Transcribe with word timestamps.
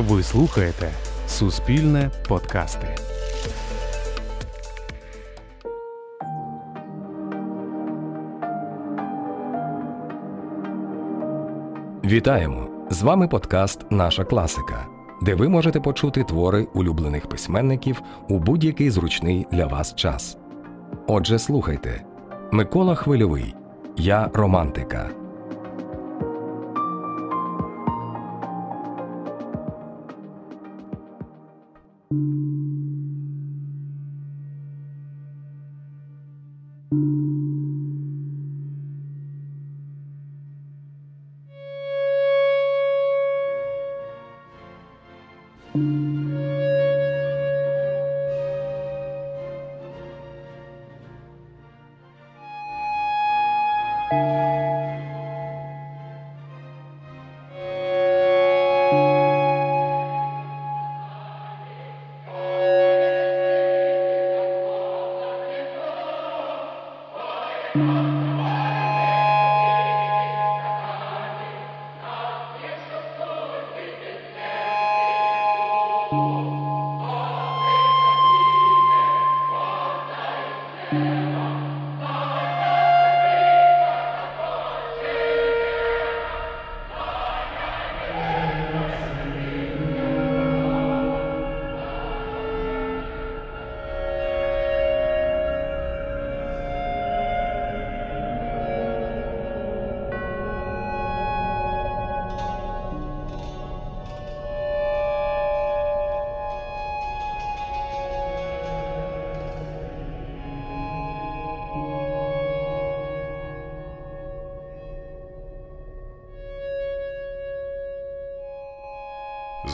Ви 0.00 0.22
слухаєте 0.22 0.90
Суспільне 1.28 2.10
подкасти. 2.28 2.86
Вітаємо! 12.04 12.68
З 12.90 13.02
вами 13.02 13.28
подкаст 13.28 13.80
Наша 13.90 14.24
класика, 14.24 14.86
де 15.22 15.34
ви 15.34 15.48
можете 15.48 15.80
почути 15.80 16.24
твори 16.24 16.66
улюблених 16.74 17.28
письменників 17.28 18.02
у 18.28 18.38
будь-який 18.38 18.90
зручний 18.90 19.46
для 19.52 19.66
вас 19.66 19.94
час. 19.94 20.38
Отже, 21.06 21.38
слухайте 21.38 22.04
Микола 22.52 22.94
Хвильовий. 22.94 23.54
Я 23.96 24.30
романтика. 24.34 25.10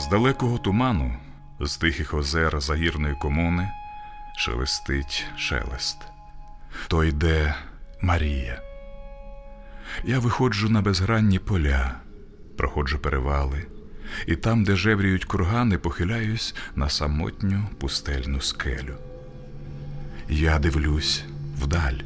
З 0.07 0.09
далекого 0.09 0.57
туману, 0.57 1.13
з 1.59 1.77
тихих 1.77 2.13
озер 2.13 2.61
загірної 2.61 3.15
комуни, 3.15 3.71
шелестить 4.37 5.25
шелест. 5.37 5.97
То 6.87 7.03
йде 7.03 7.55
Марія. 8.01 8.61
Я 10.03 10.19
виходжу 10.19 10.69
на 10.69 10.81
безгранні 10.81 11.39
поля, 11.39 11.91
проходжу 12.57 12.97
перевали, 12.97 13.65
і 14.27 14.35
там, 14.35 14.63
де 14.63 14.75
жевріють 14.75 15.25
кургани, 15.25 15.77
похиляюсь 15.77 16.55
на 16.75 16.89
самотню 16.89 17.63
пустельну 17.79 18.41
скелю. 18.41 18.95
Я 20.29 20.59
дивлюсь 20.59 21.23
вдаль. 21.61 21.99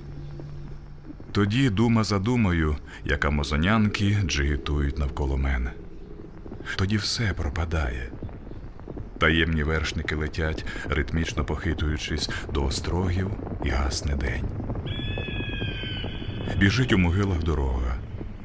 Тоді 1.32 1.70
дума 1.70 2.04
за 2.04 2.20
думою, 2.20 2.76
як 3.06 3.26
амазонянки 3.26 4.18
джигітують 4.26 4.98
навколо 4.98 5.38
мене 5.38 5.72
тоді 6.76 6.98
все 6.98 7.34
пропадає. 7.34 8.12
Таємні 9.18 9.64
вершники 9.64 10.16
летять, 10.16 10.66
ритмічно 10.90 11.46
похитуючись 11.46 12.30
до 12.54 12.66
острогів 12.66 13.32
і 13.66 13.70
гасне 13.70 14.16
день. 14.16 14.44
Біжить 16.58 16.94
у 16.94 16.98
могилах 16.98 17.44
дорога, 17.44 17.96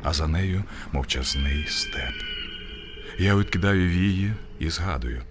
а 0.02 0.12
за 0.12 0.26
нею 0.26 0.64
мовчазний 0.92 1.66
степ. 1.68 2.14
Я 3.18 3.36
відкидаю 3.36 3.88
вії 3.88 4.32
і 4.58 4.70
згадую. 4.70 5.22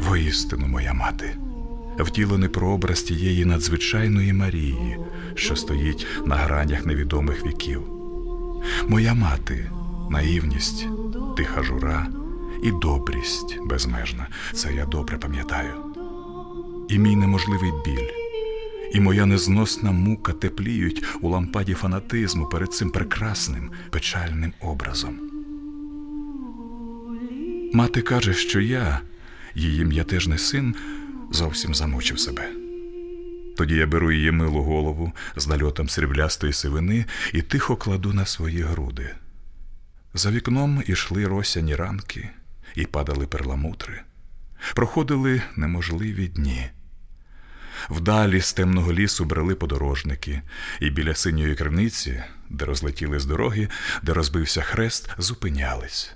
Воістину, 0.00 0.66
моя 0.66 0.92
мати, 0.92 1.36
втілений 1.98 2.48
прообраз 2.48 3.02
тієї 3.02 3.44
надзвичайної 3.44 4.32
Марії, 4.32 4.98
що 5.34 5.56
стоїть 5.56 6.06
на 6.24 6.36
гранях 6.36 6.86
невідомих 6.86 7.46
віків. 7.46 7.95
Моя 8.88 9.14
мати, 9.14 9.70
наївність, 10.10 10.86
тиха 11.36 11.62
жура 11.62 12.06
і 12.62 12.70
добрість 12.70 13.58
безмежна. 13.66 14.26
Це 14.52 14.74
я 14.74 14.86
добре 14.86 15.18
пам'ятаю. 15.18 15.74
І 16.88 16.98
мій 16.98 17.16
неможливий 17.16 17.72
біль, 17.84 18.08
і 18.92 19.00
моя 19.00 19.26
незносна 19.26 19.92
мука 19.92 20.32
тепліють 20.32 21.04
у 21.20 21.28
лампаді 21.28 21.74
фанатизму 21.74 22.46
перед 22.46 22.74
цим 22.74 22.90
прекрасним 22.90 23.70
печальним 23.90 24.52
образом. 24.60 25.18
Мати 27.72 28.02
каже, 28.02 28.34
що 28.34 28.60
я, 28.60 29.00
її 29.54 29.84
м'ятежний 29.84 30.38
син, 30.38 30.74
зовсім 31.30 31.74
замучив 31.74 32.18
себе. 32.18 32.55
Тоді 33.56 33.74
я 33.74 33.86
беру 33.86 34.12
її 34.12 34.30
милу 34.30 34.62
голову 34.62 35.12
з 35.36 35.46
нальотом 35.46 35.88
сріблястої 35.88 36.52
сивини 36.52 37.04
і 37.32 37.42
тихо 37.42 37.76
кладу 37.76 38.12
на 38.12 38.26
свої 38.26 38.62
груди. 38.62 39.14
За 40.14 40.30
вікном 40.30 40.82
ішли 40.86 41.26
росяні 41.26 41.74
ранки 41.74 42.30
і 42.74 42.86
падали 42.86 43.26
перламутри, 43.26 44.02
проходили 44.74 45.42
неможливі 45.56 46.28
дні. 46.28 46.66
Вдалі 47.90 48.40
з 48.40 48.52
темного 48.52 48.92
лісу 48.92 49.24
брели 49.24 49.54
подорожники, 49.54 50.42
і 50.80 50.90
біля 50.90 51.14
синьої 51.14 51.54
криниці, 51.54 52.22
де 52.50 52.64
розлетіли 52.64 53.18
з 53.18 53.26
дороги, 53.26 53.68
де 54.02 54.12
розбився 54.12 54.62
хрест, 54.62 55.10
зупинялись. 55.18 56.14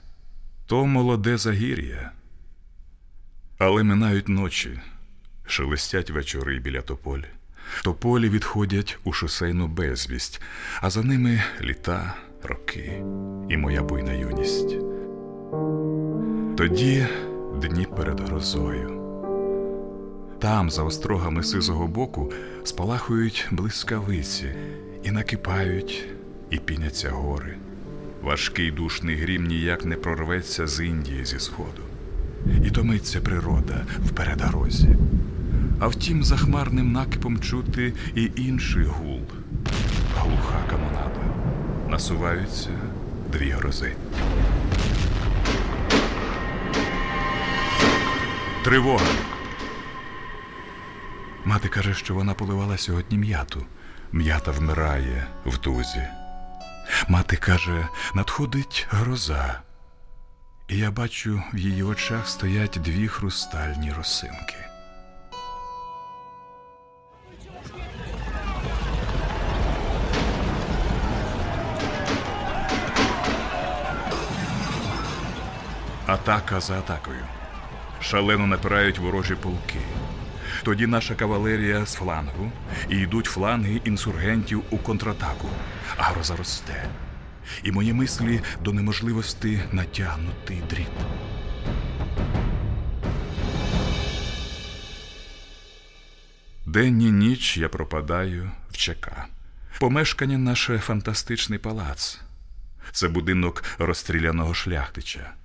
То 0.66 0.86
молоде 0.86 1.38
загір'я. 1.38 2.12
Але 3.58 3.82
минають 3.82 4.28
ночі 4.28 4.80
шелестять 5.50 6.10
вечори 6.10 6.58
біля 6.58 6.80
тополі. 6.80 7.24
Тополі 7.84 8.28
відходять 8.28 8.98
у 9.04 9.12
шосейну 9.12 9.66
безвість, 9.66 10.40
а 10.80 10.90
за 10.90 11.02
ними 11.02 11.42
літа, 11.60 12.14
роки 12.42 13.02
і 13.48 13.56
моя 13.56 13.82
буйна 13.82 14.12
юність. 14.12 14.76
Тоді 16.56 17.06
дні 17.60 17.86
перед 17.96 18.20
грозою. 18.20 18.96
Там, 20.38 20.70
за 20.70 20.82
острогами 20.82 21.42
сизого 21.42 21.86
боку, 21.86 22.32
спалахують 22.64 23.48
блискавиці 23.50 24.54
і 25.02 25.10
накипають, 25.10 26.08
і 26.50 26.58
піняться 26.58 27.10
гори. 27.10 27.56
Важкий 28.22 28.70
душний 28.70 29.16
грім 29.16 29.46
ніяк 29.46 29.84
не 29.84 29.96
прорветься 29.96 30.66
з 30.66 30.84
Індії 30.84 31.24
зі 31.24 31.38
сходу. 31.38 31.82
І 32.64 32.70
томиться 32.70 33.20
природа 33.20 33.86
в 34.06 34.10
передорозі. 34.10 34.96
А 35.80 35.86
втім, 35.86 36.24
за 36.24 36.36
хмарним 36.36 36.92
накипом 36.92 37.38
чути 37.38 37.92
і 38.14 38.30
інший 38.36 38.84
гул. 38.84 39.20
Глуха 40.16 40.58
канонада. 40.70 41.20
Насуваються 41.88 42.70
дві 43.32 43.50
грози. 43.50 43.96
Тривога. 48.64 49.06
Мати 51.44 51.68
каже, 51.68 51.94
що 51.94 52.14
вона 52.14 52.34
поливала 52.34 52.78
сьогодні 52.78 53.18
м'яту. 53.18 53.66
М'ята 54.12 54.50
вмирає 54.50 55.26
в 55.46 55.58
тузі. 55.58 56.06
Мати 57.08 57.36
каже, 57.36 57.88
надходить 58.14 58.86
гроза. 58.90 59.60
І 60.68 60.78
я 60.78 60.90
бачу, 60.90 61.42
в 61.52 61.58
її 61.58 61.82
очах 61.82 62.28
стоять 62.28 62.78
дві 62.84 63.08
хрустальні 63.08 63.92
росинки. 63.92 64.69
Атака 76.10 76.60
за 76.60 76.78
атакою. 76.78 77.24
Шалено 78.00 78.46
напирають 78.46 78.98
ворожі 78.98 79.34
полки. 79.34 79.78
Тоді 80.62 80.86
наша 80.86 81.14
кавалерія 81.14 81.86
з 81.86 81.94
флангу 81.94 82.52
і 82.88 82.96
йдуть 82.96 83.26
фланги 83.26 83.80
інсургентів 83.84 84.62
у 84.70 84.78
контратаку, 84.78 85.48
а 85.96 86.02
гроза 86.02 86.36
росте. 86.36 86.88
І 87.62 87.72
мої 87.72 87.92
мислі 87.92 88.40
до 88.60 88.72
неможливості 88.72 89.60
натягнутий 89.72 90.62
дріт. 90.70 90.86
День 96.66 97.02
і 97.02 97.10
ніч 97.10 97.56
я 97.56 97.68
пропадаю 97.68 98.50
в 98.70 98.76
ЧК. 98.76 99.26
Помешкання 99.78 100.38
наше 100.38 100.78
фантастичний 100.78 101.58
палац. 101.58 102.20
Це 102.92 103.08
будинок 103.08 103.64
розстріляного 103.78 104.54
шляхтича. 104.54 105.39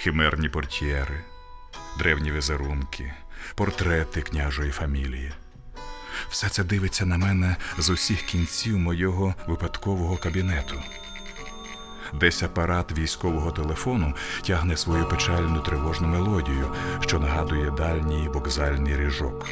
Химерні 0.00 0.48
портьєри, 0.48 1.20
древні 1.98 2.32
візерунки, 2.32 3.12
портрети 3.54 4.22
княжої 4.22 4.70
фамілії. 4.70 5.32
Все 6.28 6.48
це 6.48 6.64
дивиться 6.64 7.06
на 7.06 7.18
мене 7.18 7.56
з 7.78 7.90
усіх 7.90 8.22
кінців 8.22 8.78
мого 8.78 9.34
випадкового 9.46 10.16
кабінету. 10.16 10.82
Десь 12.14 12.42
апарат 12.42 12.98
військового 12.98 13.52
телефону 13.52 14.14
тягне 14.42 14.76
свою 14.76 15.08
печальну 15.08 15.60
тривожну 15.60 16.08
мелодію, 16.08 16.74
що 17.00 17.18
нагадує 17.18 17.70
дальній 17.70 18.28
вокзальний 18.28 18.96
ріжок. 18.96 19.46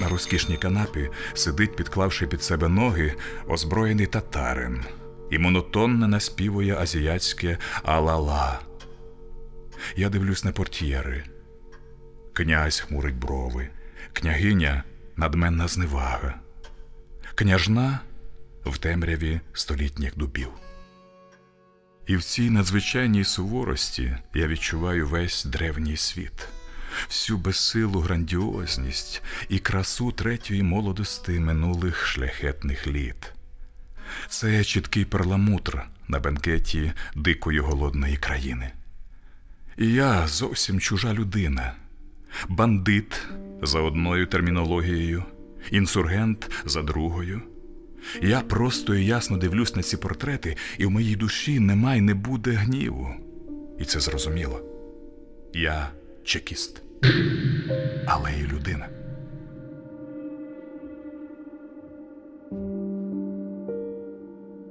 На 0.00 0.08
розкішній 0.08 0.56
канапі 0.56 1.10
сидить, 1.34 1.76
підклавши 1.76 2.26
під 2.26 2.42
себе 2.42 2.68
ноги, 2.68 3.14
озброєний 3.48 4.06
татарин 4.06 4.84
і 5.30 5.38
монотонно 5.38 6.08
наспівує 6.08 6.76
азіатське 6.76 7.58
«Алала». 7.82 8.67
Я 9.96 10.08
дивлюсь 10.08 10.44
на 10.44 10.52
портьєри. 10.52 11.24
Князь 12.32 12.80
хмурить 12.80 13.16
брови, 13.16 13.68
княгиня 14.12 14.84
надменна 15.16 15.68
зневага, 15.68 16.34
княжна 17.34 18.00
в 18.64 18.78
темряві 18.78 19.40
столітніх 19.52 20.16
дубів. 20.16 20.48
І 22.06 22.16
в 22.16 22.24
цій 22.24 22.50
надзвичайній 22.50 23.24
суворості 23.24 24.16
я 24.34 24.46
відчуваю 24.46 25.08
весь 25.08 25.44
древній 25.44 25.96
світ, 25.96 26.48
всю 27.08 27.38
безсилу 27.38 28.00
грандіозність 28.00 29.22
і 29.48 29.58
красу 29.58 30.12
третьої 30.12 30.62
молодости 30.62 31.40
минулих 31.40 32.06
шляхетних 32.06 32.86
літ. 32.86 33.32
Це 34.28 34.64
чіткий 34.64 35.04
перламутр 35.04 35.82
на 36.08 36.20
бенкеті 36.20 36.92
дикої 37.14 37.58
голодної 37.58 38.16
країни. 38.16 38.72
Я 39.80 40.26
зовсім 40.26 40.80
чужа 40.80 41.14
людина, 41.14 41.74
бандит 42.48 43.20
за 43.62 43.80
одною 43.80 44.26
термінологією, 44.26 45.24
інсургент 45.70 46.50
за 46.64 46.82
другою. 46.82 47.42
Я 48.22 48.40
просто 48.40 48.94
і 48.94 49.06
ясно 49.06 49.36
дивлюсь 49.36 49.76
на 49.76 49.82
ці 49.82 49.96
портрети, 49.96 50.56
і 50.78 50.86
в 50.86 50.90
моїй 50.90 51.16
душі 51.16 51.60
нема 51.60 51.94
й 51.94 52.00
не 52.00 52.14
буде 52.14 52.50
гніву. 52.50 53.14
І 53.78 53.84
це 53.84 54.00
зрозуміло. 54.00 54.60
Я 55.54 55.90
чекіст, 56.24 56.82
але 58.06 58.32
і 58.40 58.42
людина. 58.42 58.88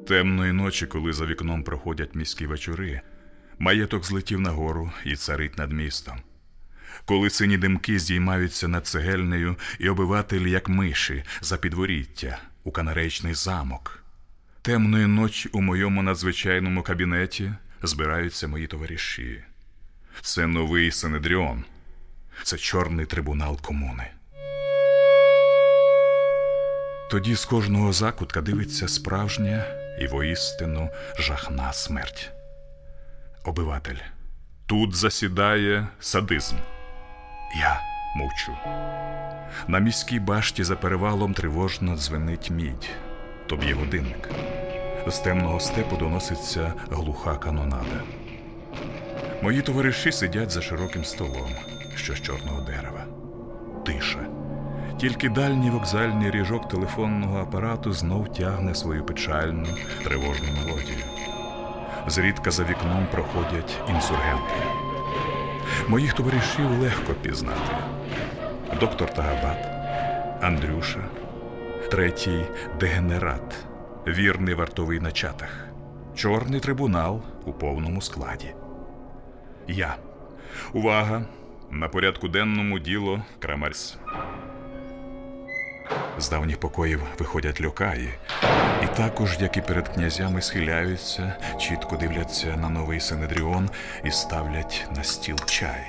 Темної 0.07 0.53
ночі, 0.53 0.85
коли 0.85 1.13
за 1.13 1.25
вікном 1.25 1.63
проходять 1.63 2.15
міські 2.15 2.45
вечори, 2.45 3.01
маєток 3.59 4.05
злетів 4.05 4.39
нагору 4.39 4.91
і 5.05 5.15
царить 5.15 5.57
над 5.57 5.71
містом. 5.71 6.21
Коли 7.05 7.29
сині 7.29 7.57
димки 7.57 7.99
здіймаються 7.99 8.67
над 8.67 8.87
цегельнею, 8.87 9.55
і 9.79 9.89
обивателі, 9.89 10.51
як 10.51 10.69
миші, 10.69 11.23
за 11.41 11.57
підворіття, 11.57 12.39
у 12.63 12.71
канаречний 12.71 13.33
замок. 13.33 14.03
Темної 14.61 15.07
ночі 15.07 15.49
у 15.53 15.61
моєму 15.61 16.01
надзвичайному 16.01 16.83
кабінеті 16.83 17.51
збираються 17.83 18.47
мої 18.47 18.67
товариші. 18.67 19.43
Це 20.21 20.47
новий 20.47 20.91
Синедріон, 20.91 21.63
це 22.43 22.57
чорний 22.57 23.05
трибунал 23.05 23.61
комуни. 23.61 24.07
Тоді 27.11 27.35
з 27.35 27.45
кожного 27.45 27.93
закутка 27.93 28.41
дивиться 28.41 28.87
справжня 28.87 29.65
і 30.01 30.07
воістину 30.07 30.89
жахна 31.19 31.73
смерть. 31.73 32.36
Обиватель. 33.47 33.95
Тут 34.65 34.95
засідає 34.95 35.87
садизм. 35.99 36.55
Я 37.59 37.81
мовчу. 38.15 38.51
На 39.67 39.79
міській 39.79 40.19
башті 40.19 40.63
за 40.63 40.75
перевалом 40.75 41.33
тривожно 41.33 41.95
дзвенить 41.95 42.49
мідь, 42.49 42.89
то 43.45 43.55
б'є 43.55 43.73
годинник. 43.73 44.29
З 45.07 45.19
темного 45.19 45.59
степу 45.59 45.97
доноситься 45.97 46.73
глуха 46.91 47.35
канонада. 47.35 48.03
Мої 49.43 49.61
товариші 49.61 50.11
сидять 50.11 50.51
за 50.51 50.61
широким 50.61 51.05
столом, 51.05 51.51
що 51.95 52.15
з 52.15 52.21
чорного 52.21 52.61
дерева. 52.61 53.05
Тиша. 53.85 54.27
Тільки 54.99 55.29
дальній 55.29 55.69
вокзальний 55.69 56.31
ріжок 56.31 56.67
телефонного 56.67 57.39
апарату 57.39 57.93
знов 57.93 58.33
тягне 58.33 58.75
свою 58.75 59.05
печальну, 59.05 59.67
тривожну 60.03 60.47
мелодію. 60.57 61.03
Зрідка 62.07 62.51
за 62.51 62.63
вікном 62.63 63.07
проходять 63.11 63.79
інсургенти. 63.89 64.53
Моїх 65.87 66.13
товаришів 66.13 66.71
легко 66.81 67.13
пізнати. 67.13 67.75
Доктор 68.79 69.13
Тагабат, 69.13 69.67
Андрюша, 70.43 71.03
третій 71.91 72.45
дегенерат, 72.79 73.55
вірний 74.07 74.53
вартовий 74.53 74.99
на 74.99 75.11
чатах, 75.11 75.67
чорний 76.15 76.59
трибунал 76.59 77.21
у 77.45 77.53
повному 77.53 78.01
складі. 78.01 78.53
Я. 79.67 79.95
Увага! 80.73 81.25
На 81.71 81.87
порядку 81.87 82.27
денному 82.27 82.79
діло 82.79 83.21
Крамарс. 83.39 83.97
З 86.17 86.29
давніх 86.29 86.59
покоїв 86.59 87.03
виходять 87.19 87.65
льокаї, 87.65 88.09
і 88.83 88.97
також, 88.97 89.37
як 89.39 89.57
і 89.57 89.61
перед 89.61 89.89
князями, 89.89 90.41
схиляються, 90.41 91.35
чітко 91.59 91.97
дивляться 91.97 92.57
на 92.57 92.69
новий 92.69 92.99
Синедріон 92.99 93.69
і 94.03 94.11
ставлять 94.11 94.87
на 94.95 95.03
стіл 95.03 95.35
чай. 95.45 95.83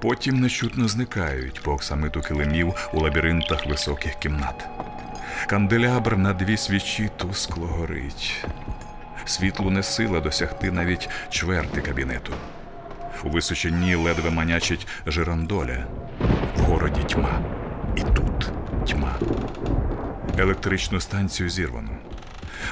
Потім 0.00 0.40
нечутно 0.40 0.88
зникають 0.88 1.62
по 1.62 1.72
оксамиту 1.72 2.20
килимів 2.20 2.74
у 2.92 3.00
лабіринтах 3.00 3.66
високих 3.66 4.14
кімнат. 4.14 4.68
Канделябр 5.46 6.16
на 6.16 6.32
дві 6.32 6.56
свічі 6.56 7.10
тускло 7.16 7.66
горить. 7.66 8.44
Світлу 9.24 9.70
не 9.70 9.82
сила 9.82 10.20
досягти 10.20 10.70
навіть 10.70 11.08
чверти 11.30 11.80
кабінету. 11.80 12.32
У 13.24 13.28
височині 13.28 13.94
ледве 13.94 14.30
манячить 14.30 14.86
жирандоля, 15.06 15.84
в 16.56 16.60
городі 16.60 17.02
тьма. 17.02 17.40
І 17.96 18.00
тут 18.00 18.52
тьма. 18.84 19.18
Електричну 20.38 21.00
станцію 21.00 21.48
зірвано. 21.50 21.90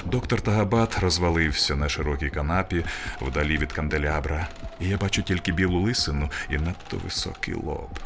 Доктор 0.05 0.41
Тагабат 0.41 0.99
розвалився 0.99 1.77
на 1.77 1.89
широкій 1.89 2.31
канапі 2.31 2.85
вдалі 3.21 3.57
від 3.59 3.73
канделябра, 3.73 4.49
і 4.81 4.89
я 4.89 4.97
бачу 4.97 5.23
тільки 5.23 5.53
білу 5.53 5.81
лисину 5.81 6.31
і 6.51 6.57
надто 6.57 6.97
високий 7.05 7.55
лоб. 7.55 7.99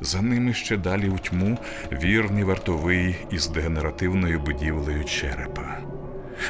За 0.00 0.22
ними 0.22 0.54
ще 0.54 0.76
далі 0.76 1.08
у 1.08 1.18
тьму 1.18 1.58
вірний 1.92 2.44
вартовий 2.44 3.16
із 3.30 3.48
дегенеративною 3.48 4.40
будівлею 4.40 5.04
черепа. 5.04 5.78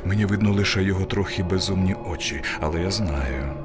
Мені 0.04 0.24
видно 0.24 0.52
лише 0.52 0.82
його 0.82 1.04
трохи 1.04 1.42
безумні 1.42 1.94
очі, 1.94 2.42
але 2.60 2.80
я 2.80 2.90
знаю 2.90 3.56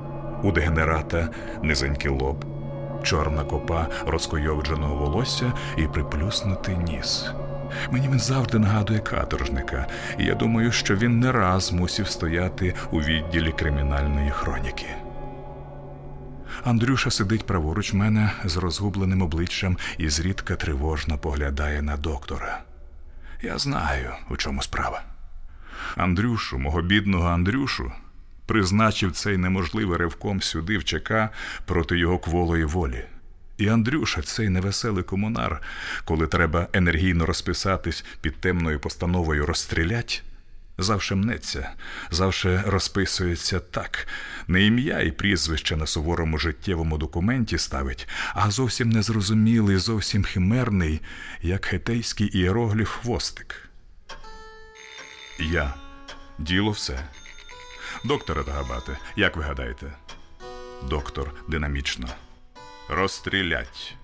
у 0.43 0.51
дегенерата 0.51 1.29
низенький 1.63 2.11
лоб, 2.11 2.45
чорна 3.03 3.43
копа 3.43 3.87
розкойовдженого 4.05 4.95
волосся 4.95 5.53
і 5.77 5.87
приплюснутий 5.87 6.77
ніс. 6.77 7.25
Мені 7.91 8.09
він 8.09 8.19
завжди 8.19 8.59
нагадує 8.59 8.99
каторжника, 8.99 9.87
і 10.19 10.25
я 10.25 10.35
думаю, 10.35 10.71
що 10.71 10.95
він 10.95 11.19
не 11.19 11.31
раз 11.31 11.71
мусів 11.71 12.07
стояти 12.07 12.75
у 12.91 13.01
відділі 13.01 13.51
кримінальної 13.51 14.31
хроніки. 14.31 14.87
Андрюша 16.63 17.11
сидить 17.11 17.45
праворуч 17.45 17.93
мене 17.93 18.31
з 18.45 18.57
розгубленим 18.57 19.21
обличчям 19.21 19.77
і 19.97 20.09
зрідка 20.09 20.55
тривожно 20.55 21.17
поглядає 21.17 21.81
на 21.81 21.97
доктора. 21.97 22.61
Я 23.41 23.57
знаю, 23.57 24.13
у 24.29 24.37
чому 24.37 24.61
справа. 24.61 25.01
Андрюшу, 25.95 26.59
мого 26.59 26.81
бідного 26.81 27.29
Андрюшу, 27.29 27.91
призначив 28.49 29.11
цей 29.11 29.37
неможливий 29.37 29.97
ревком 29.97 30.41
сюди 30.41 30.77
в 30.77 30.83
ЧК 30.83 31.29
проти 31.65 31.97
його 31.97 32.19
кволої 32.19 32.65
волі. 32.65 33.03
І 33.57 33.67
Андрюша, 33.67 34.21
цей 34.21 34.49
невеселий 34.49 35.03
комунар, 35.03 35.61
коли 36.05 36.27
треба 36.27 36.67
енергійно 36.73 37.25
розписатись 37.25 38.05
під 38.21 38.35
темною 38.35 38.79
постановою 38.79 39.45
розстрілять, 39.45 40.23
Завше 40.77 41.15
мнеться, 41.15 41.71
завше 42.11 42.63
розписується 42.65 43.59
так, 43.59 44.07
не 44.47 44.65
ім'я 44.65 44.99
і 44.99 45.11
прізвище 45.11 45.75
на 45.75 45.87
суворому 45.87 46.37
життєвому 46.37 46.97
документі 46.97 47.57
ставить, 47.57 48.07
а 48.33 48.51
зовсім 48.51 48.89
незрозумілий, 48.89 49.77
зовсім 49.77 50.23
химерний, 50.23 51.01
як 51.41 51.65
хетейський 51.65 52.27
іерогліф 52.27 52.89
хвостик. 52.89 53.69
Я. 55.39 55.73
Діло 56.39 56.71
все. 56.71 56.99
Докторе 58.03 58.43
Тагабате, 58.43 58.97
як 59.15 59.37
ви 59.37 59.43
гадаєте? 59.43 59.93
Доктор 60.89 61.31
динамічно. 61.47 62.07
Розстрілять. 62.89 63.95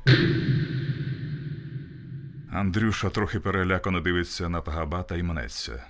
Андрюша 2.52 3.10
трохи 3.10 3.40
перелякано 3.40 4.00
дивиться 4.00 4.50
на 4.50 4.62
Тагабата 4.62 5.18
і 5.18 5.24
мнеться. 5.24 5.84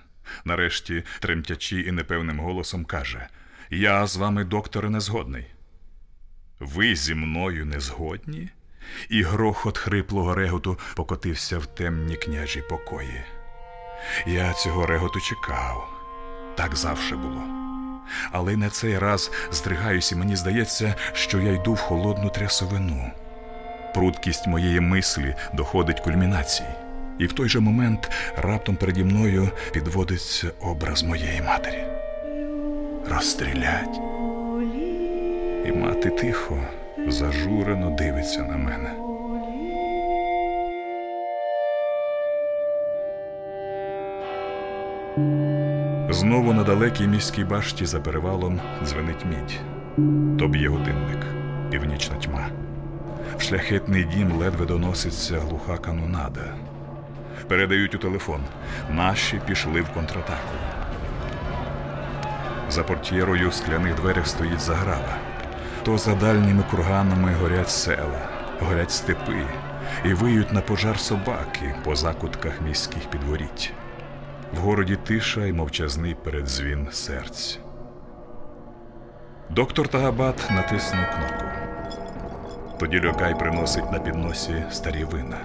Нарешті, 0.44 1.04
тремтячи 1.20 1.80
і 1.80 1.92
непевним 1.92 2.40
голосом, 2.40 2.84
каже: 2.84 3.28
Я 3.70 4.06
з 4.06 4.16
вами, 4.16 4.44
докторе, 4.44 4.90
не 4.90 5.00
згодний. 5.00 5.46
Ви 6.60 6.96
зі 6.96 7.14
мною 7.14 7.66
не 7.66 7.80
згодні? 7.80 8.48
І 9.08 9.22
грохот 9.22 9.78
хриплого 9.78 10.34
реготу 10.34 10.78
покотився 10.96 11.58
в 11.58 11.66
темні 11.66 12.16
княжі 12.16 12.62
покої. 12.68 13.22
Я 14.26 14.52
цього 14.52 14.86
реготу 14.86 15.20
чекав. 15.20 15.88
Так 16.56 16.76
завше 16.76 17.16
було. 17.16 17.55
Але 18.32 18.56
на 18.56 18.70
цей 18.70 18.98
раз 18.98 19.30
здригаюсь, 19.52 20.12
і 20.12 20.16
мені 20.16 20.36
здається, 20.36 20.94
що 21.12 21.38
я 21.38 21.52
йду 21.52 21.72
в 21.72 21.78
холодну 21.78 22.30
трясовину. 22.30 23.10
Прудкість 23.94 24.46
моєї 24.46 24.80
мислі 24.80 25.34
доходить 25.54 26.00
кульмінації, 26.00 26.68
і 27.18 27.26
в 27.26 27.32
той 27.32 27.48
же 27.48 27.60
момент 27.60 28.10
раптом 28.36 28.76
переді 28.76 29.04
мною 29.04 29.50
підводиться 29.72 30.50
образ 30.60 31.02
моєї 31.02 31.42
матері. 31.42 31.84
Розстрілять. 33.10 34.00
І 35.66 35.72
мати 35.72 36.10
тихо, 36.10 36.58
зажурено 37.08 37.90
дивиться 37.90 38.42
на 38.42 38.56
мене. 38.56 39.05
Знову 46.16 46.52
на 46.52 46.62
далекій 46.64 47.06
міській 47.06 47.44
башті 47.44 47.86
за 47.86 48.00
перевалом 48.00 48.60
дзвенить 48.84 49.24
мідь. 49.24 49.60
То 50.38 50.48
б'є 50.48 50.68
годинник, 50.68 51.26
північна 51.70 52.16
тьма. 52.16 52.48
В 53.38 53.42
шляхетний 53.42 54.04
дім 54.04 54.32
ледве 54.32 54.66
доноситься 54.66 55.38
глуха 55.38 55.76
канонада. 55.76 56.54
Передають 57.48 57.94
у 57.94 57.98
телефон. 57.98 58.40
Наші 58.90 59.40
пішли 59.46 59.80
в 59.80 59.88
контратаку. 59.88 60.56
За 62.70 62.82
портьєрою 62.82 63.48
в 63.48 63.54
скляних 63.54 63.94
дверях 63.94 64.26
стоїть 64.26 64.60
заграва. 64.60 65.16
То 65.82 65.98
за 65.98 66.14
дальніми 66.14 66.64
курганами 66.70 67.34
горять 67.40 67.70
села, 67.70 68.28
горять 68.60 68.90
степи 68.90 69.42
і 70.04 70.14
виють 70.14 70.52
на 70.52 70.60
пожар 70.60 70.98
собаки 70.98 71.74
по 71.84 71.96
закутках 71.96 72.52
міських 72.60 73.10
підворіть. 73.10 73.72
В 74.54 74.58
городі 74.58 74.96
тиша 74.96 75.44
й 75.44 75.52
мовчазний 75.52 76.14
передзвін 76.14 76.88
серць. 76.92 77.58
Доктор 79.50 79.88
Тагабат 79.88 80.50
натиснув 80.50 81.04
кнопку. 81.04 81.46
Тоді 82.78 83.00
Люкай 83.00 83.38
приносить 83.38 83.92
на 83.92 83.98
підносі 83.98 84.64
старі 84.70 85.04
вина. 85.04 85.38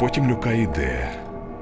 Потім 0.00 0.30
Люкай 0.30 0.62
йде, 0.62 1.10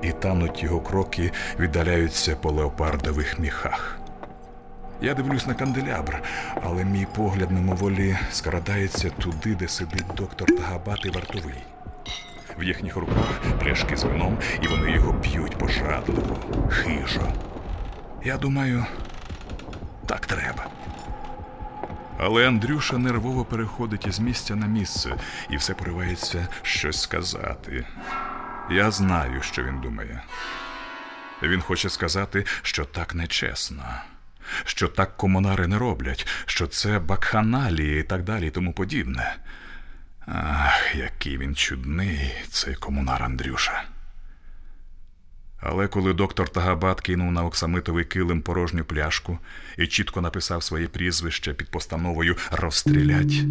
і 0.03 0.13
тануть 0.13 0.63
його 0.63 0.81
кроки 0.81 1.33
віддаляються 1.59 2.37
по 2.37 2.51
леопардових 2.51 3.39
міхах. 3.39 3.99
Я 5.03 5.15
дивлюсь 5.15 5.47
на 5.47 5.55
канделябр, 5.55 6.23
але 6.63 6.85
мій 6.85 7.07
погляд 7.17 7.51
мимоволі 7.51 8.19
скрадається 8.33 9.11
туди, 9.11 9.55
де 9.55 9.69
сидить 9.69 10.15
доктор 10.17 10.57
Тагабат 10.57 11.07
і 11.07 11.11
вартовий. 11.11 11.63
В 12.61 12.65
їхніх 12.65 12.97
руках 12.97 13.41
пляшки 13.61 13.97
з 13.97 14.05
вином, 14.05 14.39
і 14.63 14.67
вони 14.67 14.91
його 14.91 15.15
п'ють 15.15 15.59
пожадливо, 15.59 16.39
хижо. 16.71 17.33
Я 18.25 18.37
думаю, 18.37 18.87
так 20.07 20.27
треба. 20.27 20.67
Але 22.19 22.49
Андрюша 22.49 22.99
нервово 22.99 23.45
переходить 23.45 24.07
із 24.07 24.21
місця 24.21 24.57
на 24.57 24.67
місце 24.67 25.17
і 25.51 25.57
все 25.57 25.75
поривається 25.75 26.49
щось 26.63 27.03
сказати. 27.03 27.87
Я 28.71 28.91
знаю, 28.91 29.43
що 29.43 29.65
він 29.65 29.81
думає. 29.81 30.23
Він 31.43 31.61
хоче 31.61 31.91
сказати, 31.91 32.45
що 32.63 32.85
так 32.85 33.15
нечесно, 33.15 33.85
що 34.65 34.89
так 34.89 35.17
комунари 35.17 35.67
не 35.67 35.79
роблять, 35.79 36.27
що 36.47 36.67
це 36.67 36.99
бакханалії 36.99 38.01
і 38.01 38.03
так 38.03 38.23
далі, 38.23 38.47
і 38.47 38.51
тому 38.51 38.73
подібне. 38.73 39.37
Ах, 40.27 40.95
який 40.97 41.39
він 41.39 41.55
чудний, 41.55 42.33
цей 42.51 42.75
комунар 42.75 43.23
Андрюша. 43.23 43.85
Але 45.61 45.89
коли 45.89 46.13
доктор 46.13 46.49
Тагабат 46.49 47.01
кинув 47.01 47.33
на 47.33 47.45
оксамитовий 47.45 48.05
килим 48.05 48.43
порожню 48.43 48.85
пляшку 48.85 49.39
і 49.79 49.87
чітко 49.87 50.21
написав 50.21 50.63
своє 50.63 50.89
прізвище 50.89 51.55
під 51.55 51.71
постановою 51.71 52.37
розстрілять, 52.51 53.43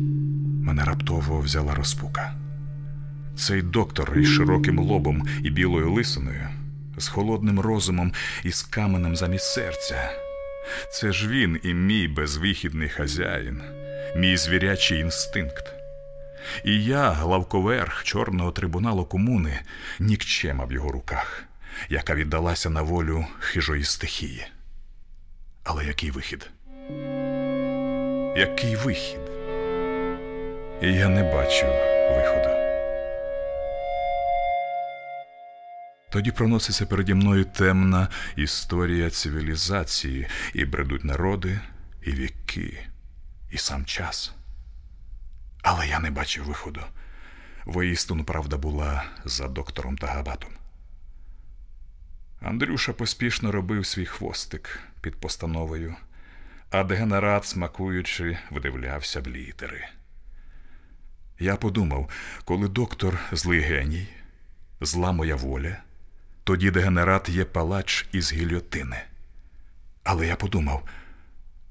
мене 0.63 0.83
раптово 0.83 1.39
взяла 1.39 1.75
розпука. 1.75 2.33
Цей 3.37 3.61
доктор 3.61 4.17
із 4.17 4.27
широким 4.27 4.79
лобом 4.79 5.27
і 5.43 5.49
білою 5.49 5.91
лисиною, 5.91 6.47
з 6.97 7.07
холодним 7.07 7.59
розумом 7.59 8.13
і 8.43 8.51
з 8.51 8.61
каменем 8.61 9.15
замість 9.15 9.53
серця. 9.53 10.09
Це 10.93 11.11
ж 11.11 11.27
він 11.27 11.59
і 11.63 11.73
мій 11.73 12.07
безвихідний 12.07 12.89
хазяїн, 12.89 13.61
мій 14.15 14.37
звірячий 14.37 14.99
інстинкт. 14.99 15.78
І 16.65 16.83
я, 16.83 17.11
главковерх 17.11 18.03
чорного 18.03 18.51
трибуналу 18.51 19.05
комуни, 19.05 19.59
нікчема 19.99 20.65
в 20.65 20.71
його 20.71 20.91
руках, 20.91 21.43
яка 21.89 22.15
віддалася 22.15 22.69
на 22.69 22.81
волю 22.81 23.25
хижої 23.39 23.83
стихії. 23.83 24.47
Але 25.63 25.85
який 25.85 26.11
вихід? 26.11 26.49
Який 28.37 28.75
вихід? 28.75 29.19
І 30.81 30.93
я 30.93 31.09
не 31.09 31.23
бачу 31.23 31.65
виходу. 32.15 32.49
Тоді 36.11 36.31
проноситься 36.31 36.85
переді 36.85 37.13
мною 37.13 37.45
темна 37.45 38.07
історія 38.35 39.09
цивілізації, 39.09 40.27
і 40.53 40.65
бредуть 40.65 41.03
народи, 41.03 41.59
і 42.05 42.11
віки, 42.11 42.87
і 43.51 43.57
сам 43.57 43.85
час. 43.85 44.33
Але 45.61 45.87
я 45.87 45.99
не 45.99 46.11
бачив 46.11 46.45
виходу. 46.45 46.81
Воістину 47.65 48.23
правда 48.23 48.57
була 48.57 49.03
за 49.25 49.47
доктором 49.47 49.97
Тагабатом. 49.97 50.49
Андрюша 52.41 52.93
поспішно 52.93 53.51
робив 53.51 53.85
свій 53.85 54.05
хвостик 54.05 54.79
під 55.01 55.15
постановою, 55.15 55.95
а 56.71 56.83
дегенерат, 56.83 57.45
смакуючи, 57.45 58.37
вдивлявся 58.51 59.21
в 59.21 59.27
літери. 59.27 59.87
Я 61.39 61.55
подумав, 61.55 62.09
коли 62.45 62.67
доктор 62.67 63.19
злий 63.31 63.59
геній, 63.59 64.07
зла 64.81 65.11
моя 65.11 65.35
воля, 65.35 65.77
тоді 66.43 66.71
дегенерат 66.71 67.29
є 67.29 67.45
палач 67.45 68.07
із 68.11 68.33
гільотини. 68.33 69.01
Але 70.03 70.27
я 70.27 70.35
подумав, 70.35 70.83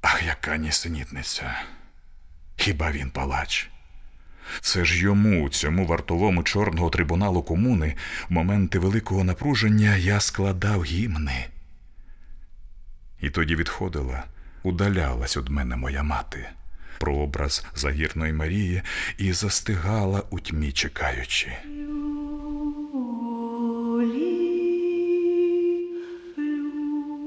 ах, 0.00 0.22
яка 0.22 0.56
нісенітниця! 0.56 1.62
Хіба 2.56 2.90
він 2.90 3.10
палач? 3.10 3.70
Це 4.60 4.84
ж 4.84 5.02
йому, 5.02 5.48
цьому 5.48 5.86
вартовому 5.86 6.42
чорного 6.42 6.90
трибуналу 6.90 7.42
комуни, 7.42 7.94
в 8.28 8.32
моменти 8.32 8.78
великого 8.78 9.24
напруження 9.24 9.96
я 9.96 10.20
складав 10.20 10.84
гімни. 10.84 11.46
І 13.20 13.30
тоді 13.30 13.56
відходила, 13.56 14.24
удалялась 14.62 15.36
від 15.36 15.48
мене 15.48 15.76
моя 15.76 16.02
мати, 16.02 16.48
прообраз 16.98 17.66
загірної 17.74 18.32
Марії, 18.32 18.82
і 19.18 19.32
застигала 19.32 20.22
у 20.30 20.40
тьмі 20.40 20.72
чекаючи. 20.72 21.48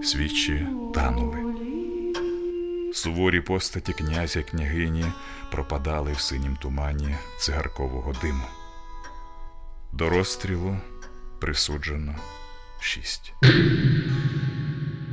Свічі 0.04 0.68
танули. 0.94 1.51
Суворі 2.94 3.42
постаті 3.42 3.94
князя 3.94 4.44
княгині 4.44 5.06
пропадали 5.52 6.14
в 6.14 6.20
синім 6.20 6.56
тумані 6.56 7.16
цигаркового 7.40 8.14
диму. 8.22 8.44
До 9.94 10.10
розстрілу 10.10 10.78
присуджено 11.40 12.16
шість. 12.80 13.34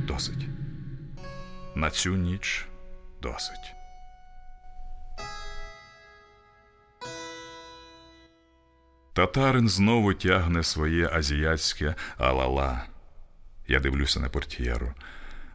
Досить. 0.07 0.47
На 1.75 1.89
цю 1.89 2.15
ніч 2.15 2.67
досить. 3.21 3.73
Татарин 9.13 9.69
знову 9.69 10.13
тягне 10.13 10.63
своє 10.63 11.09
азіатське 11.13 11.95
алала. 12.17 12.83
Я 13.67 13.79
дивлюся 13.79 14.19
на 14.19 14.29
портьєру. 14.29 14.93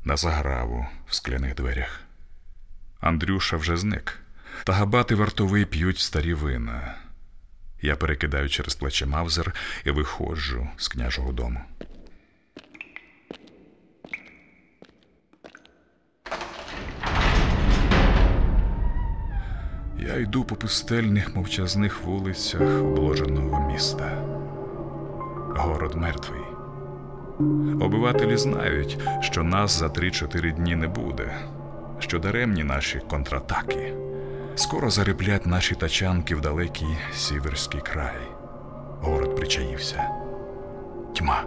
на 0.04 0.16
заграву 0.16 0.86
в 1.08 1.14
скляних 1.14 1.54
дверях. 1.54 2.03
Андрюша 3.04 3.56
вже 3.56 3.76
зник, 3.76 4.18
та 4.64 4.72
габати 4.72 5.14
вартовий 5.14 5.64
п'ють 5.64 5.98
старі 5.98 6.34
вина. 6.34 6.94
Я 7.82 7.96
перекидаю 7.96 8.48
через 8.48 8.74
плече 8.74 9.06
Мавзер 9.06 9.54
і 9.84 9.90
виходжу 9.90 10.68
з 10.76 10.88
княжого 10.88 11.32
дому. 11.32 11.60
Я 19.98 20.16
йду 20.16 20.44
по 20.44 20.56
пустельних 20.56 21.36
мовчазних 21.36 22.02
вулицях 22.02 22.60
обложеного 22.60 23.72
міста. 23.72 24.22
Город 25.56 25.94
мертвий. 25.94 26.42
Обивателі 27.80 28.36
знають, 28.36 28.98
що 29.20 29.42
нас 29.42 29.78
за 29.78 29.86
3-4 29.86 30.54
дні 30.54 30.76
не 30.76 30.88
буде, 30.88 31.36
що 32.04 32.18
даремні 32.18 32.64
наші 32.64 33.00
контратаки. 33.10 33.94
Скоро 34.54 34.90
зариплять 34.90 35.46
наші 35.46 35.74
тачанки 35.74 36.34
в 36.34 36.40
далекий 36.40 36.96
сіверський 37.14 37.80
край. 37.80 38.16
Город 39.00 39.36
причаївся. 39.36 40.08
Тьма. 41.16 41.44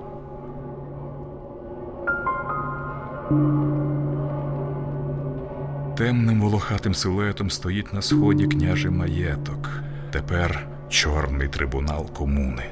Темним 5.97 6.41
волохатим 6.41 6.93
силуетом 6.93 7.49
стоїть 7.49 7.93
на 7.93 8.01
сході 8.01 8.47
княжий 8.47 8.91
маєток. 8.91 9.69
Тепер 10.11 10.67
чорний 10.89 11.47
трибунал 11.47 12.09
комуни. 12.11 12.63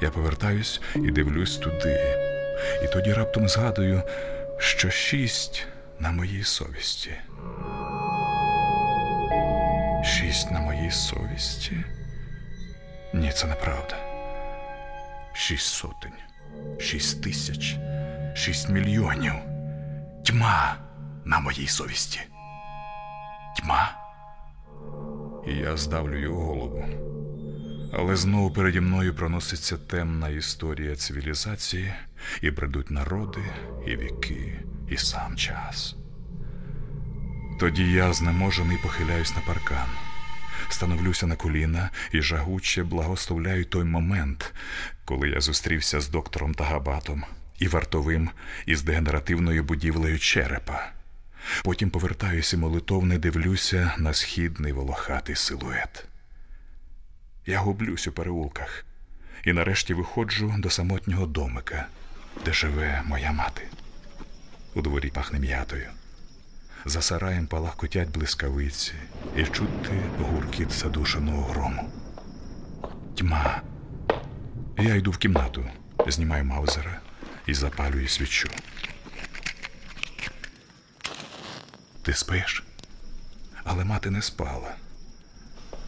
Я 0.00 0.10
повертаюсь 0.10 0.80
і 0.94 1.10
дивлюсь 1.10 1.56
туди. 1.56 2.00
І 2.84 2.92
тоді 2.92 3.12
раптом 3.12 3.48
згадую, 3.48 4.02
що 4.58 4.90
шість 4.90 5.66
на 5.98 6.10
моїй 6.10 6.44
совісті. 6.44 7.10
Шість 10.04 10.50
на 10.50 10.60
моїй 10.60 10.90
совісті? 10.90 11.84
Ні, 13.14 13.32
це 13.32 13.46
неправда. 13.46 13.96
Шість 15.32 15.66
сотень, 15.66 16.12
шість 16.80 17.22
тисяч, 17.22 17.76
шість 18.34 18.68
мільйонів. 18.68 19.34
Тьма 20.26 20.76
на 21.24 21.40
моїй 21.40 21.68
совісті. 21.68 22.20
Тьма. 23.56 23.92
І 25.46 25.54
я 25.54 25.76
здавлю 25.76 26.18
його 26.18 26.44
голову. 26.44 27.07
Але 27.92 28.16
знову 28.16 28.50
переді 28.50 28.80
мною 28.80 29.14
проноситься 29.14 29.76
темна 29.76 30.28
історія 30.28 30.96
цивілізації, 30.96 31.94
і 32.42 32.50
бредуть 32.50 32.90
народи, 32.90 33.40
і 33.86 33.96
віки, 33.96 34.60
і 34.90 34.96
сам 34.96 35.36
час. 35.36 35.96
Тоді 37.60 37.92
я 37.92 38.12
знеможений 38.12 38.78
похиляюсь 38.82 39.36
на 39.36 39.42
паркан, 39.42 39.88
становлюся 40.68 41.26
на 41.26 41.36
коліна 41.36 41.90
і 42.12 42.22
жагуче 42.22 42.82
благословляю 42.82 43.64
той 43.64 43.84
момент, 43.84 44.54
коли 45.04 45.28
я 45.28 45.40
зустрівся 45.40 46.00
з 46.00 46.08
доктором 46.08 46.54
Тагабатом 46.54 47.24
і 47.58 47.68
вартовим 47.68 48.30
із 48.66 48.82
дегенеративною 48.82 49.64
будівлею 49.64 50.18
черепа. 50.18 50.92
Потім 51.64 51.90
повертаюся 51.90 52.56
молитовне 52.56 53.18
дивлюся 53.18 53.94
на 53.98 54.14
східний 54.14 54.72
волохатий 54.72 55.36
силует. 55.36 56.07
Я 57.48 57.60
гублюсь 57.60 58.06
у 58.06 58.12
переулках 58.12 58.84
і 59.44 59.52
нарешті 59.52 59.94
виходжу 59.94 60.54
до 60.58 60.70
самотнього 60.70 61.26
домика, 61.26 61.86
де 62.44 62.52
живе 62.52 63.02
моя 63.06 63.32
мати. 63.32 63.68
У 64.74 64.82
дворі 64.82 65.10
пахне 65.10 65.38
м'ятою. 65.38 65.90
За 66.84 67.02
сараєм 67.02 67.46
палахкотять 67.46 68.08
блискавиці 68.08 68.92
і 69.36 69.44
чути 69.44 70.00
гуркіт 70.20 70.72
задушеного 70.72 71.42
грому. 71.42 71.90
Тьма. 73.16 73.62
Я 74.78 74.94
йду 74.94 75.10
в 75.10 75.18
кімнату, 75.18 75.70
знімаю 76.06 76.44
маузера 76.44 77.00
і 77.46 77.54
запалюю 77.54 78.08
свічу. 78.08 78.48
Ти 82.02 82.14
спиш? 82.14 82.64
Але 83.64 83.84
мати 83.84 84.10
не 84.10 84.22
спала. 84.22 84.74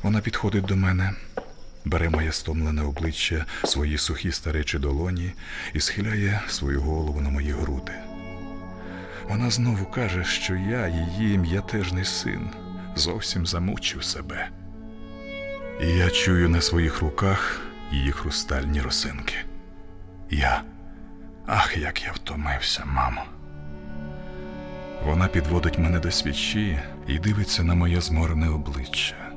Вона 0.02 0.20
підходить 0.20 0.64
до 0.64 0.76
мене, 0.76 1.14
бере 1.84 2.10
моє 2.10 2.32
стомлене 2.32 2.82
обличчя, 2.82 3.46
свої 3.64 3.98
сухі 3.98 4.32
старечі 4.32 4.78
долоні 4.78 5.32
і 5.74 5.80
схиляє 5.80 6.40
свою 6.48 6.80
голову 6.80 7.20
на 7.20 7.30
мої 7.30 7.52
груди. 7.52 7.92
Вона 9.28 9.50
знову 9.50 9.84
каже, 9.84 10.24
що 10.24 10.54
я, 10.54 10.88
її 10.88 11.38
м'ятежний 11.38 12.04
син, 12.04 12.50
зовсім 12.96 13.46
замучив 13.46 14.04
себе. 14.04 14.48
І 15.82 15.86
я 15.86 16.10
чую 16.10 16.48
на 16.48 16.60
своїх 16.60 17.00
руках 17.00 17.60
її 17.92 18.12
хрустальні 18.12 18.80
росинки. 18.80 19.34
Я. 20.30 20.62
Ах, 21.46 21.76
як 21.76 22.02
я 22.02 22.12
втомився, 22.12 22.84
мамо. 22.84 23.24
Вона 25.04 25.28
підводить 25.28 25.78
мене 25.78 26.00
до 26.00 26.10
свічі 26.10 26.78
і 27.06 27.18
дивиться 27.18 27.62
на 27.62 27.74
моє 27.74 28.00
зморене 28.00 28.48
обличчя. 28.48 29.29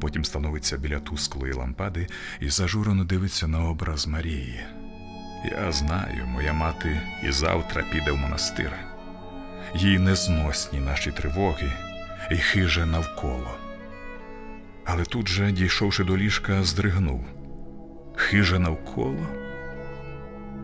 Потім 0.00 0.24
становиться 0.24 0.76
біля 0.76 1.00
тусклої 1.00 1.52
лампади 1.52 2.06
і 2.40 2.48
зажурено 2.48 3.04
дивиться 3.04 3.48
на 3.48 3.68
образ 3.68 4.06
Марії. 4.06 4.60
Я 5.50 5.72
знаю, 5.72 6.26
моя 6.26 6.52
мати 6.52 7.00
і 7.22 7.32
завтра 7.32 7.84
піде 7.92 8.12
в 8.12 8.16
монастир. 8.16 8.72
Їй 9.74 9.98
незносні 9.98 10.80
наші 10.80 11.10
тривоги 11.12 11.72
і 12.30 12.36
хиже 12.36 12.86
навколо. 12.86 13.58
Але 14.84 15.04
тут 15.04 15.28
же, 15.28 15.52
дійшовши 15.52 16.04
до 16.04 16.16
ліжка, 16.16 16.62
здригнув. 16.64 17.24
Хиже 18.16 18.58
навколо? 18.58 19.26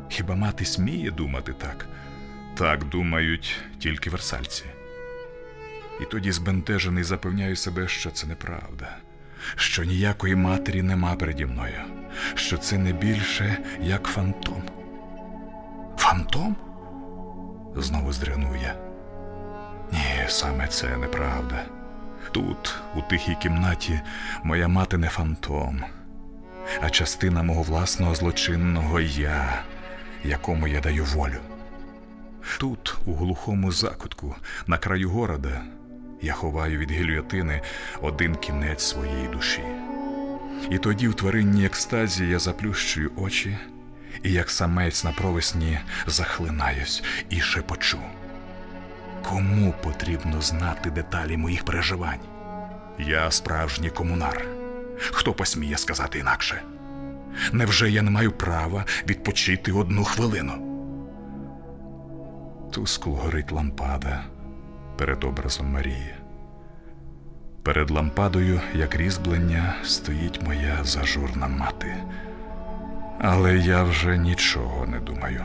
Хіба 0.08 0.34
мати 0.34 0.64
сміє 0.64 1.10
думати 1.10 1.54
так? 1.58 1.86
Так 2.54 2.84
думають 2.84 3.56
тільки 3.78 4.10
версальці. 4.10 4.64
І 6.00 6.04
тоді 6.04 6.32
збентежений 6.32 7.04
запевняю 7.04 7.56
себе, 7.56 7.88
що 7.88 8.10
це 8.10 8.26
неправда, 8.26 8.96
що 9.56 9.84
ніякої 9.84 10.34
матері 10.34 10.82
нема 10.82 11.16
переді 11.16 11.46
мною, 11.46 11.80
що 12.34 12.58
це 12.58 12.78
не 12.78 12.92
більше 12.92 13.58
як 13.80 14.06
фантом. 14.06 14.62
Фантом? 15.96 16.56
Знову 17.76 18.12
здригнув 18.12 18.56
я. 18.56 18.74
Ні, 19.92 20.24
саме 20.28 20.66
це 20.68 20.96
неправда. 20.96 21.64
Тут, 22.32 22.74
у 22.96 23.02
тихій 23.02 23.36
кімнаті, 23.42 24.00
моя 24.42 24.68
мати 24.68 24.98
не 24.98 25.08
фантом, 25.08 25.84
а 26.80 26.90
частина 26.90 27.42
мого 27.42 27.62
власного 27.62 28.14
злочинного 28.14 29.00
я, 29.00 29.62
якому 30.24 30.68
я 30.68 30.80
даю 30.80 31.04
волю. 31.04 31.40
Тут, 32.58 32.96
у 33.06 33.14
глухому 33.14 33.72
закутку, 33.72 34.36
на 34.66 34.78
краю 34.78 35.10
города, 35.10 35.62
я 36.22 36.32
ховаю 36.32 36.78
від 36.78 36.90
гільйотини 36.90 37.60
один 38.00 38.36
кінець 38.36 38.82
своєї 38.82 39.28
душі. 39.28 39.62
І 40.70 40.78
тоді, 40.78 41.08
в 41.08 41.14
тваринній 41.14 41.66
екстазі, 41.66 42.28
я 42.28 42.38
заплющую 42.38 43.10
очі, 43.16 43.58
і 44.22 44.32
як 44.32 44.50
самець 44.50 45.04
на 45.04 45.12
провесні 45.12 45.78
захлинаюсь 46.06 47.02
і 47.30 47.40
шепочу. 47.40 47.98
Кому 49.28 49.74
потрібно 49.82 50.42
знати 50.42 50.90
деталі 50.90 51.36
моїх 51.36 51.64
переживань? 51.64 52.20
Я 52.98 53.30
справжній 53.30 53.90
комунар. 53.90 54.46
Хто 54.98 55.32
посміє 55.32 55.78
сказати 55.78 56.18
інакше? 56.18 56.62
Невже 57.52 57.90
я 57.90 58.02
не 58.02 58.10
маю 58.10 58.32
права 58.32 58.84
відпочити 59.08 59.72
одну 59.72 60.04
хвилину? 60.04 60.66
Тускло 62.72 63.14
горить 63.14 63.52
лампада 63.52 64.24
перед 65.00 65.24
образом 65.24 65.66
Марії. 65.66 66.14
Перед 67.62 67.90
лампадою, 67.90 68.60
як 68.74 68.96
різьблення, 68.96 69.74
стоїть 69.84 70.42
моя 70.42 70.78
зажурна 70.84 71.48
мати. 71.48 71.96
Але 73.18 73.58
я 73.58 73.82
вже 73.82 74.18
нічого 74.18 74.86
не 74.86 75.00
думаю. 75.00 75.44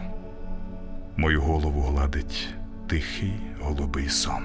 Мою 1.17 1.41
голову 1.41 1.81
гладить 1.81 2.47
тихий 2.87 3.33
голубий 3.61 4.09
сон. 4.09 4.43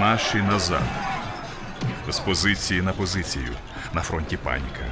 Наші 0.00 0.38
назад. 0.42 1.05
З 2.08 2.18
позиції 2.18 2.82
на 2.82 2.92
позицію. 2.92 3.48
На 3.92 4.02
фронті 4.02 4.36
паніка. 4.36 4.86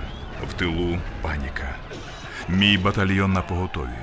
В 0.51 0.53
тилу 0.53 0.99
паніка. 1.23 1.77
Мій 2.49 2.79
батальйон 2.79 3.33
на 3.33 3.43
поготові. 3.43 3.99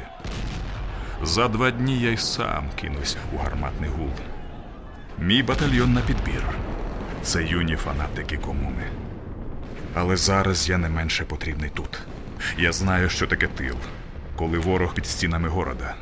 За 1.24 1.48
два 1.48 1.72
дні 1.72 2.00
я 2.00 2.12
й 2.12 2.18
сам 2.18 2.70
кинусь 2.82 3.18
у 3.34 3.38
гарматний 3.38 3.90
гул. 3.90 4.10
Мій 5.20 5.44
батальйон 5.44 5.94
на 5.94 6.02
підбір. 6.02 6.44
Це 7.24 7.44
юні 7.44 7.76
фанатики 7.76 8.38
комуни. 8.38 8.88
Але 9.94 10.18
зараз 10.18 10.70
я 10.70 10.78
не 10.78 10.90
менше 10.90 11.26
потрібний 11.26 11.70
тут. 11.70 12.00
Я 12.58 12.72
знаю, 12.72 13.10
що 13.10 13.28
таке 13.28 13.48
тил, 13.48 13.76
коли 14.36 14.60
ворог 14.60 14.94
під 14.94 15.06
стінами 15.06 15.50
города. 15.50 15.96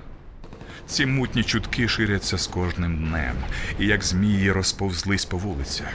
Ці 0.89 1.05
мутні 1.05 1.43
чутки 1.43 1.87
ширяться 1.87 2.37
з 2.37 2.47
кожним 2.47 2.95
днем, 2.97 3.35
і 3.79 3.85
як 3.85 4.03
змії 4.03 4.51
розповзлись 4.51 5.25
по 5.25 5.37
вулицях. 5.37 5.93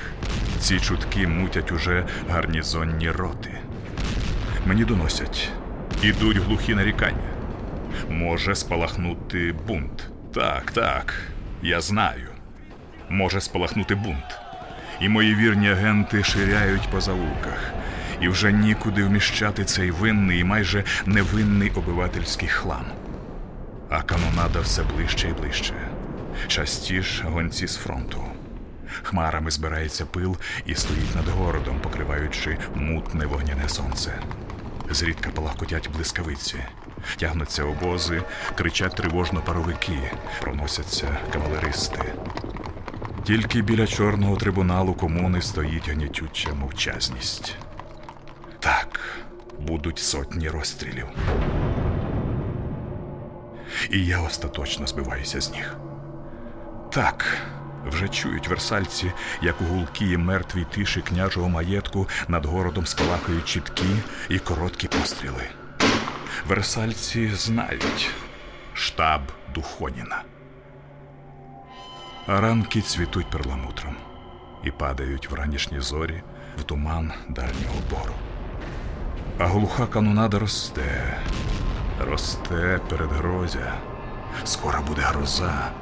Ці 0.60 0.80
чутки 0.80 1.26
мутять 1.26 1.72
уже 1.72 2.06
гарнізонні 2.30 3.10
роти. 3.10 3.50
Мені 4.66 4.84
доносять, 4.84 5.48
ідуть 6.02 6.36
глухі 6.36 6.74
нарікання. 6.74 7.30
Може 8.10 8.54
спалахнути 8.54 9.54
бунт. 9.66 10.10
Так, 10.34 10.70
так, 10.70 11.14
я 11.62 11.80
знаю. 11.80 12.28
Може 13.08 13.40
спалахнути 13.40 13.94
бунт. 13.94 14.38
І 15.00 15.08
мої 15.08 15.34
вірні 15.34 15.70
агенти 15.70 16.24
ширяють 16.24 16.88
по 16.90 17.00
заулках. 17.00 17.72
І 18.20 18.28
вже 18.28 18.52
нікуди 18.52 19.04
вміщати 19.04 19.64
цей 19.64 19.90
винний 19.90 20.40
і 20.40 20.44
майже 20.44 20.84
невинний 21.06 21.70
обивательський 21.70 22.48
хлам. 22.48 22.84
А 23.88 24.02
канонада 24.02 24.60
все 24.60 24.82
ближче 24.82 25.28
і 25.28 25.32
ближче. 25.32 25.74
Частіш 26.46 27.22
гонці 27.24 27.66
з 27.66 27.76
фронту. 27.76 28.24
Хмарами 29.02 29.50
збирається 29.50 30.06
пил 30.06 30.36
і 30.66 30.74
стоїть 30.74 31.16
над 31.16 31.28
городом, 31.28 31.80
покриваючи 31.82 32.58
мутне 32.74 33.26
вогняне 33.26 33.68
сонце. 33.68 34.18
Зрідка 34.90 35.30
палахкотять 35.30 35.90
блискавиці, 35.90 36.56
тягнуться 37.16 37.64
обози, 37.64 38.22
кричать 38.54 38.94
тривожно 38.94 39.40
паровики, 39.40 40.10
проносяться 40.40 41.18
кавалеристи. 41.32 42.14
Тільки 43.24 43.62
біля 43.62 43.86
чорного 43.86 44.36
трибуналу 44.36 44.94
комуни 44.94 45.42
стоїть 45.42 45.88
гнітюча 45.88 46.54
мовчазність. 46.54 47.56
Так, 48.58 49.00
будуть 49.58 49.98
сотні 49.98 50.48
розстрілів. 50.48 51.06
І 53.90 54.06
я 54.06 54.20
остаточно 54.20 54.86
збиваюся 54.86 55.40
з 55.40 55.52
ніг. 55.52 55.76
Так, 56.92 57.26
вже 57.86 58.08
чують 58.08 58.48
версальці, 58.48 59.12
як 59.42 59.60
у 59.60 59.64
гулкій 59.64 60.16
мертвій 60.16 60.66
тиші 60.74 61.00
княжого 61.00 61.48
маєтку 61.48 62.08
над 62.28 62.46
городом 62.46 62.86
спалахують 62.86 63.44
чіткі 63.44 63.96
і 64.28 64.38
короткі 64.38 64.88
постріли. 64.88 65.48
Версальці 66.48 67.30
знають 67.34 68.10
штаб 68.74 69.20
Духоніна. 69.54 70.22
Ранки 72.26 72.80
цвітуть 72.80 73.30
перламутром 73.30 73.96
і 74.64 74.70
падають 74.70 75.30
в 75.30 75.34
ранішні 75.34 75.80
зорі 75.80 76.22
в 76.58 76.62
туман 76.62 77.12
дальнього 77.28 77.78
бору. 77.90 78.14
А 79.38 79.46
глуха 79.46 79.86
канонада 79.86 80.38
росте, 80.38 81.18
росте 82.00 82.80
перед 82.88 83.10
грозя. 83.10 83.74
Скоро 84.44 84.82
буде 84.82 85.02
гроза. 85.02 85.72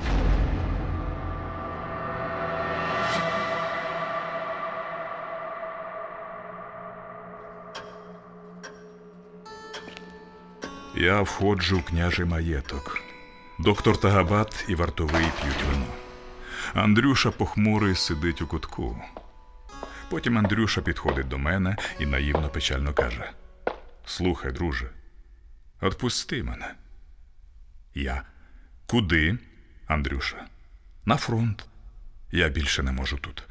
Я 10.95 11.23
входжу 11.23 11.79
в 11.79 11.85
княжий 11.85 12.25
маєток. 12.25 13.01
Доктор 13.59 13.97
Тагабат 13.97 14.65
і 14.69 14.75
вартовий 14.75 15.27
п'ють 15.41 15.65
вино. 15.71 15.87
Андрюша 16.75 17.31
похмурий 17.31 17.95
сидить 17.95 18.43
у 18.43 18.47
кутку. 18.47 19.03
Потім 20.11 20.39
Андрюша 20.39 20.81
підходить 20.81 21.29
до 21.29 21.39
мене 21.39 21.77
і 21.99 22.07
наївно 22.07 22.49
печально 22.49 22.93
каже: 22.93 23.31
Слухай, 24.07 24.53
друже, 24.53 24.91
отпусти 25.83 26.43
мене. 26.43 26.75
Я. 27.95 28.23
Куди? 28.87 29.39
Андрюша. 29.87 30.47
На 31.05 31.17
фронт. 31.17 31.65
Я 32.33 32.49
більше 32.49 32.83
не 32.83 32.93
можу 32.93 33.17
тут. 33.17 33.43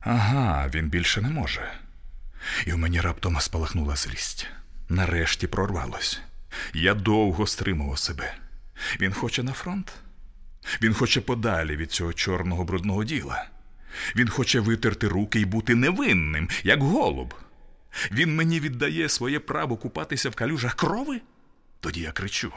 Ага, 0.00 0.68
він 0.74 0.88
більше 0.88 1.20
не 1.20 1.28
може. 1.28 1.72
І 2.66 2.72
в 2.72 2.78
мені 2.78 3.00
раптом 3.00 3.40
спалахнула 3.40 3.96
злість. 3.96 4.46
Нарешті 4.88 5.46
прорвалось. 5.46 6.20
Я 6.74 6.94
довго 6.94 7.46
стримував 7.46 7.98
себе. 7.98 8.34
Він 9.00 9.12
хоче 9.12 9.42
на 9.42 9.52
фронт. 9.52 9.92
Він 10.82 10.94
хоче 10.94 11.20
подалі 11.20 11.76
від 11.76 11.92
цього 11.92 12.12
чорного 12.12 12.64
брудного 12.64 13.04
діла. 13.04 13.48
Він 14.16 14.28
хоче 14.28 14.60
витерти 14.60 15.08
руки 15.08 15.40
і 15.40 15.44
бути 15.44 15.74
невинним, 15.74 16.48
як 16.62 16.82
голуб. 16.82 17.34
Він 18.12 18.36
мені 18.36 18.60
віддає 18.60 19.08
своє 19.08 19.40
право 19.40 19.76
купатися 19.76 20.30
в 20.30 20.34
калюжах 20.34 20.74
крови. 20.74 21.20
Тоді 21.80 22.00
я 22.00 22.12
кричу: 22.12 22.52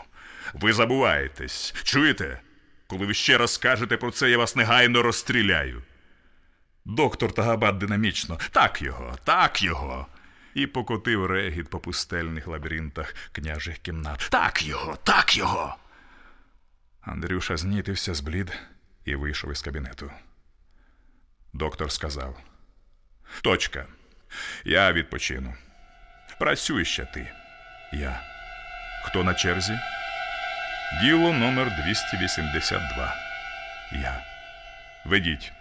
Ви 0.54 0.74
забуваєтесь, 0.74 1.74
чуєте? 1.84 2.42
Коли 2.88 3.06
ви 3.06 3.14
ще 3.14 3.38
раз 3.38 3.54
скажете 3.54 3.98
про 3.98 4.12
це, 4.12 4.30
я 4.30 4.38
вас 4.38 4.56
негайно 4.56 5.02
розстріляю. 5.02 5.84
Доктор 6.86 7.32
Тагабат 7.34 7.78
динамічно, 7.78 8.40
так 8.52 8.82
його, 8.82 9.18
так 9.24 9.64
його. 9.64 10.08
І 10.54 10.68
покотив 10.68 11.26
регіт 11.26 11.70
по 11.70 11.80
пустельних 11.80 12.48
лабіринтах 12.48 13.16
княжих 13.32 13.78
кімнат. 13.78 14.28
Так 14.32 14.64
його, 14.64 14.98
так 15.04 15.38
його. 15.38 15.76
Андрюша 17.02 17.58
знітився, 17.58 18.14
зблід 18.14 18.54
і 19.06 19.16
вийшов 19.16 19.52
із 19.52 19.62
кабінету. 19.62 20.12
Доктор 21.54 21.92
сказав: 21.92 22.38
Точка. 23.42 23.86
Я 24.64 24.94
відпочину. 24.94 25.54
Працюй 26.40 26.86
ще 26.86 27.06
ти. 27.06 27.32
Я. 27.94 28.31
Хто 29.04 29.24
на 29.24 29.34
черзі? 29.34 29.80
Діло 31.04 31.34
номер 31.34 31.76
282. 31.84 33.16
Я. 33.94 34.24
Ведіть. 35.06 35.52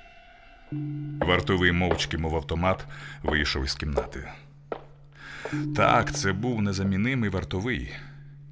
Вартовий 1.20 1.72
мовчки, 1.72 2.18
мов 2.18 2.36
автомат, 2.36 2.84
вийшов 3.22 3.64
із 3.64 3.74
кімнати. 3.74 4.28
Так, 5.76 6.12
це 6.14 6.32
був 6.32 6.62
незамінимий 6.62 7.30
вартовий. 7.30 7.92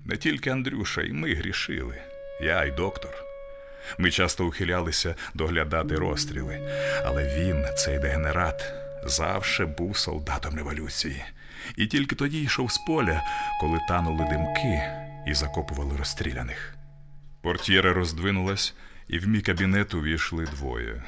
Не 0.05 0.16
тільки 0.16 0.51
Андрюша, 0.51 1.03
і 1.03 1.12
ми 1.12 1.35
грішили. 1.35 1.94
Я 2.40 2.64
й 2.64 2.70
доктор. 2.70 3.11
Ми 3.98 4.11
часто 4.11 4.46
ухилялися 4.46 5.14
доглядати 5.35 5.94
розстріли, 5.94 6.61
але 7.05 7.38
він, 7.38 7.64
цей 7.77 7.98
дегенерат, 7.98 8.72
завше 9.05 9.66
був 9.66 9.96
солдатом 9.96 10.57
революції. 10.57 11.24
І 11.76 11.87
тільки 11.87 12.14
тоді 12.14 12.42
йшов 12.42 12.72
з 12.72 12.78
поля, 12.78 13.22
коли 13.61 13.78
танули 13.88 14.24
димки 14.24 14.83
і 15.26 15.35
закопували 15.35 15.96
розстріляних. 15.96 16.74
Портьєра 17.42 17.92
роздвинулась, 17.92 18.74
і 19.09 19.18
в 19.18 19.28
мій 19.28 19.40
кабінет 19.40 19.94
увійшли 19.94 20.44
двоє: 20.44 21.02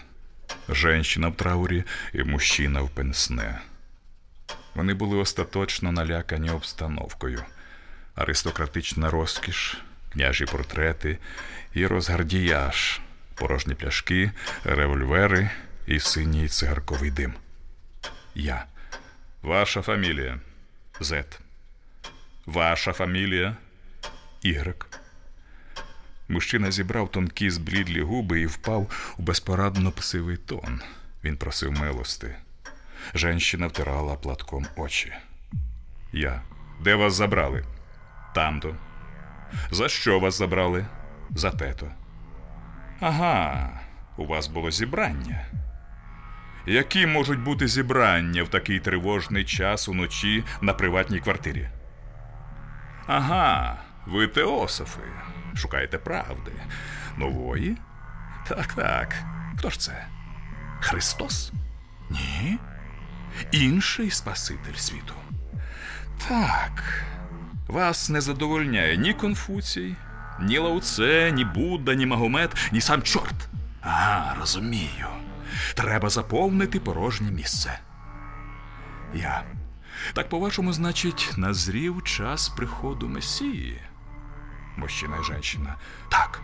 женщина 0.69 1.29
в 1.29 1.37
траурі 1.37 1.85
і 2.15 2.23
мужчина 2.23 2.81
в 2.81 2.91
пенсне. 2.91 3.61
Вони 4.75 4.95
були 4.95 5.17
остаточно 5.17 5.93
налякані 5.93 6.51
обстановкою, 6.51 7.45
аристократична 8.15 9.11
розкіш, 9.11 9.79
княжі 10.13 10.45
портрети 10.45 11.19
і 11.75 11.87
розгардіяж, 11.87 13.01
порожні 13.35 13.75
пляшки, 13.75 14.31
револьвери 14.65 15.51
і 15.87 16.01
синій 16.01 16.49
цигарковий 16.49 17.11
дим. 17.11 17.35
Я. 18.35 18.65
Ваша 19.43 19.83
фамілія 19.83 20.39
Зет. 21.01 21.41
Ваша 22.47 22.93
фамілія 22.93 23.57
Ігрек. 24.43 24.87
Мужчина 26.29 26.71
зібрав 26.71 27.11
тонкі 27.11 27.51
зблідлі 27.51 28.03
губи 28.03 28.41
і 28.41 28.47
впав 28.47 29.15
у 29.19 29.23
безпорадно 29.23 29.93
псивий 29.93 30.37
тон. 30.37 30.81
Він 31.25 31.37
просив 31.37 31.73
милости. 31.73 32.37
Женщина 33.15 33.67
втирала 33.67 34.15
платком 34.15 34.67
очі. 34.77 35.13
Я. 36.13 36.43
Де 36.81 36.95
вас 36.95 37.15
забрали? 37.15 37.65
Тамто. 38.35 38.77
За 39.71 39.89
що 39.89 40.19
вас 40.21 40.39
забрали? 40.39 40.87
За 41.31 41.51
тето. 41.51 41.91
Ага, 43.01 43.71
у 44.17 44.27
вас 44.27 44.47
було 44.49 44.71
зібрання. 44.71 45.47
Які 46.67 47.07
можуть 47.07 47.41
бути 47.41 47.69
зібрання 47.69 48.43
в 48.43 48.49
такий 48.49 48.81
тривожний 48.81 49.45
час 49.45 49.89
уночі 49.89 50.45
на 50.61 50.73
приватній 50.75 51.21
квартирі? 51.21 51.69
Ага, 53.07 53.77
ви 54.07 54.27
теософи. 54.27 55.01
Шукаєте 55.55 55.99
правди. 55.99 56.53
Нової? 57.17 57.77
Так, 58.49 58.75
так. 58.75 59.15
Хто 59.59 59.71
ж 59.71 59.81
це? 59.81 60.07
Христос? 60.81 61.53
Ні. 62.11 62.59
Інший 63.53 64.11
Спаситель 64.11 64.75
світу. 64.75 65.15
Так. 66.29 67.05
Вас 67.69 68.11
не 68.11 68.21
задовольняє 68.21 68.97
ні 68.97 69.15
Конфуцій, 69.15 69.95
Ні 70.41 70.59
Лауце, 70.59 71.33
ні 71.33 71.45
Будда, 71.45 71.95
ні 71.95 72.07
Магомед, 72.07 72.55
ні 72.73 72.81
сам 72.81 73.03
чорт. 73.03 73.49
Ага, 73.81 74.37
розумію. 74.41 75.07
Треба 75.75 76.09
заповнити 76.09 76.81
порожнє 76.81 77.31
місце. 77.31 77.79
Я. 79.15 79.45
Так, 80.13 80.29
по-вашому, 80.29 80.73
значить, 80.73 81.33
назрів 81.37 82.03
час 82.05 82.49
приходу 82.49 83.09
Месії. 83.09 83.81
Мужчина 84.77 85.17
і 85.21 85.43
жінка. 85.43 85.77
Так. 86.09 86.43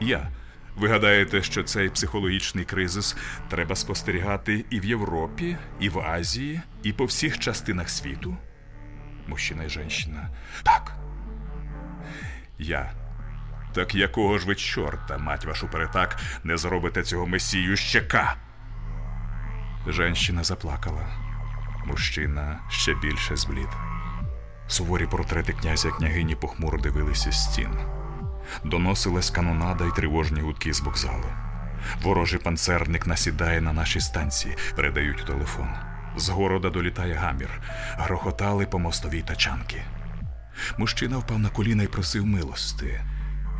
Я. 0.00 0.30
Ви 0.76 0.88
гадаєте, 0.88 1.42
що 1.42 1.62
цей 1.62 1.88
психологічний 1.88 2.64
кризис 2.64 3.16
треба 3.48 3.76
спостерігати 3.76 4.64
і 4.70 4.80
в 4.80 4.84
Європі, 4.84 5.56
і 5.80 5.88
в 5.88 5.98
Азії, 5.98 6.60
і 6.82 6.92
по 6.92 7.04
всіх 7.04 7.38
частинах 7.38 7.90
світу? 7.90 8.36
Мужчина 9.26 9.64
і 9.64 9.68
жінка. 9.68 10.28
Так. 10.62 10.96
Я. 12.58 12.92
Так 13.74 13.94
якого 13.94 14.38
ж 14.38 14.46
ви 14.46 14.54
чорта, 14.54 15.18
мать 15.18 15.44
вашу 15.44 15.68
перетак, 15.68 16.16
не 16.44 16.56
зробите 16.56 17.02
цього 17.02 17.26
месію 17.26 17.76
щека? 17.76 18.36
Женщина 19.86 20.44
заплакала. 20.44 21.06
Мужчина 21.84 22.60
ще 22.68 22.94
більше 22.94 23.36
зблід. 23.36 23.68
Суворі 24.66 25.06
портрети 25.06 25.52
князя 25.52 25.90
княгині 25.90 26.34
похмуро 26.34 26.78
дивилися 26.78 27.32
стін. 27.32 27.70
Доносилась 28.64 29.30
канонада 29.30 29.84
й 29.84 29.90
тривожні 29.96 30.40
гудки 30.40 30.72
з 30.72 30.80
вокзалу. 30.80 31.32
Ворожий 32.02 32.38
панцерник 32.38 33.06
насідає 33.06 33.60
на 33.60 33.72
нашій 33.72 34.00
станції, 34.00 34.56
передають 34.76 35.26
телефон. 35.26 35.68
З 36.16 36.28
города 36.28 36.70
долітає 36.70 37.14
гамір, 37.14 37.60
грохотали 37.98 38.66
по 38.66 38.78
мостовій 38.78 39.22
тачанки. 39.22 39.82
Мужчина 40.78 41.18
впав 41.18 41.38
на 41.38 41.48
коліна 41.48 41.82
і 41.82 41.86
просив 41.86 42.26
милости. 42.26 43.00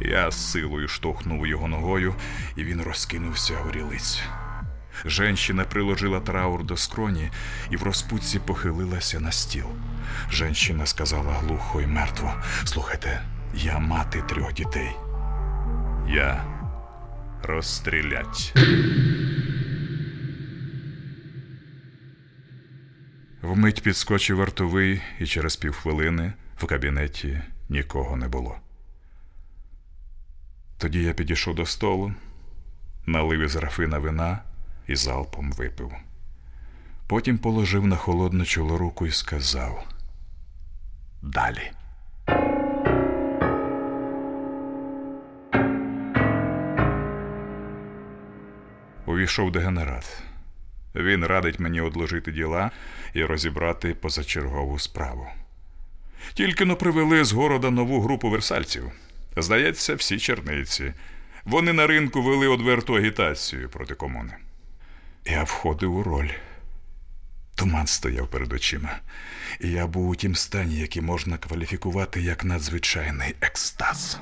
Я 0.00 0.30
з 0.30 0.50
силою 0.50 0.88
штовхнув 0.88 1.46
його 1.46 1.68
ногою, 1.68 2.14
і 2.56 2.64
він 2.64 2.82
розкинувся 2.82 3.54
горілиць. 3.54 4.22
Женщина 5.04 5.64
приложила 5.64 6.20
траур 6.20 6.64
до 6.64 6.76
скроні 6.76 7.30
і 7.70 7.76
в 7.76 7.82
розпутці 7.82 8.38
похилилася 8.38 9.20
на 9.20 9.32
стіл. 9.32 9.66
Женщина 10.30 10.86
сказала 10.86 11.32
глухо 11.32 11.80
й 11.80 11.86
мертво: 11.86 12.34
Слухайте, 12.64 13.22
я 13.54 13.78
мати 13.78 14.22
трьох 14.22 14.52
дітей. 14.52 14.90
Я 16.08 16.44
розстрілять. 17.42 18.54
Вмить 23.42 23.82
підскочив 23.82 24.36
вартовий, 24.36 25.02
і 25.18 25.26
через 25.26 25.56
півхвилини 25.56 26.32
в 26.56 26.66
кабінеті 26.66 27.40
нікого 27.68 28.16
не 28.16 28.28
було. 28.28 28.56
Тоді 30.78 31.02
я 31.02 31.12
підійшов 31.12 31.54
до 31.54 31.66
столу, 31.66 32.12
налив 33.06 33.40
із 33.40 33.56
графина 33.56 33.98
вина 33.98 34.38
і 34.86 34.96
залпом 34.96 35.52
випив. 35.52 35.92
Потім 37.06 37.38
положив 37.38 37.86
на 37.86 37.96
холодне 37.96 38.44
чоло 38.44 38.78
руку 38.78 39.06
і 39.06 39.10
сказав 39.10 39.86
Далі. 41.22 41.70
Увійшов 49.06 49.52
дегенерат. 49.52 50.22
Він 50.94 51.24
радить 51.24 51.60
мені 51.60 51.80
одложити 51.80 52.32
діла 52.32 52.70
і 53.14 53.24
розібрати 53.24 53.94
позачергову 53.94 54.78
справу. 54.78 55.26
Тільки 56.34 56.64
но 56.64 56.76
привели 56.76 57.24
з 57.24 57.32
города 57.32 57.70
нову 57.70 58.00
групу 58.00 58.30
версальців. 58.30 58.92
Здається, 59.42 59.94
всі 59.94 60.18
черниці. 60.18 60.94
Вони 61.44 61.72
на 61.72 61.86
ринку 61.86 62.22
вели 62.22 62.48
одверту 62.48 62.94
агітацію 62.94 63.68
проти 63.68 63.94
комуни. 63.94 64.32
Я 65.24 65.42
входив 65.42 65.96
у 65.96 66.02
роль. 66.02 66.28
Туман 67.54 67.86
стояв 67.86 68.28
перед 68.28 68.52
очима, 68.52 68.98
і 69.60 69.70
я 69.70 69.86
був 69.86 70.08
у 70.08 70.16
тім 70.16 70.34
стані, 70.34 70.76
який 70.76 71.02
можна 71.02 71.38
кваліфікувати 71.38 72.20
як 72.20 72.44
надзвичайний 72.44 73.34
екстаз. 73.40 74.20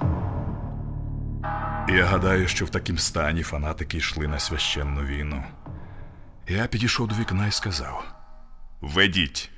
Я 1.88 2.04
гадаю, 2.04 2.48
що 2.48 2.64
в 2.64 2.70
такім 2.70 2.98
стані 2.98 3.42
фанатики 3.42 3.98
йшли 3.98 4.28
на 4.28 4.38
священну 4.38 5.04
війну. 5.04 5.44
Я 6.48 6.66
підійшов 6.66 7.08
до 7.08 7.14
вікна 7.14 7.46
і 7.46 7.52
сказав: 7.52 8.04
Ведіть. 8.80 9.50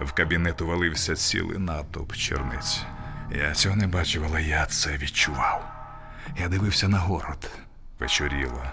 В 0.00 0.12
кабінет 0.12 0.60
увалився 0.60 1.16
цілий 1.16 1.58
натовп 1.58 2.16
черниць. 2.16 2.82
Я 3.30 3.54
цього 3.54 3.76
не 3.76 3.86
бачив, 3.86 4.24
але 4.24 4.42
я 4.42 4.66
це 4.66 4.96
відчував. 4.96 5.72
Я 6.38 6.48
дивився 6.48 6.88
на 6.88 6.98
город. 6.98 7.50
Вечоріло. 7.98 8.64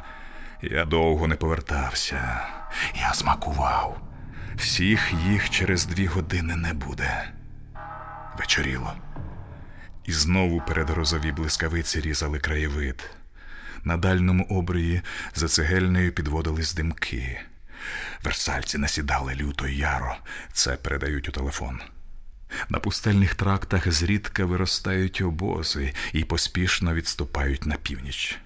Я 0.61 0.85
довго 0.85 1.27
не 1.27 1.35
повертався. 1.35 2.47
Я 2.95 3.13
смакував. 3.13 4.01
Всіх 4.55 5.13
їх 5.13 5.49
через 5.49 5.85
дві 5.85 6.05
години 6.05 6.55
не 6.55 6.73
буде. 6.73 7.29
Вечоріло. 8.39 8.93
І 10.05 10.11
знову 10.11 10.61
перед 10.61 10.89
грозові 10.89 11.31
блискавиці 11.31 12.01
різали 12.01 12.39
краєвид. 12.39 13.09
На 13.83 13.97
дальньому 13.97 14.43
обрії 14.49 15.01
за 15.35 15.47
цегельнею 15.47 16.11
підводились 16.11 16.73
димки. 16.73 17.39
Версальці 18.23 18.77
насідали 18.77 19.35
люто 19.35 19.67
й 19.67 19.77
яро. 19.77 20.15
Це 20.53 20.75
передають 20.75 21.29
у 21.29 21.31
телефон. 21.31 21.79
На 22.69 22.79
пустельних 22.79 23.35
трактах 23.35 23.91
зрідка 23.91 24.45
виростають 24.45 25.21
обози 25.21 25.93
і 26.13 26.23
поспішно 26.23 26.93
відступають 26.93 27.65
на 27.65 27.75
північ. 27.75 28.37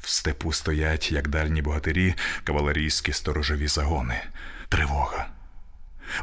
В 0.00 0.08
степу 0.08 0.52
стоять, 0.52 1.12
як 1.12 1.28
дальні 1.28 1.62
богатирі, 1.62 2.14
кавалерійські 2.44 3.12
сторожові 3.12 3.68
загони. 3.68 4.20
Тривога. 4.68 5.28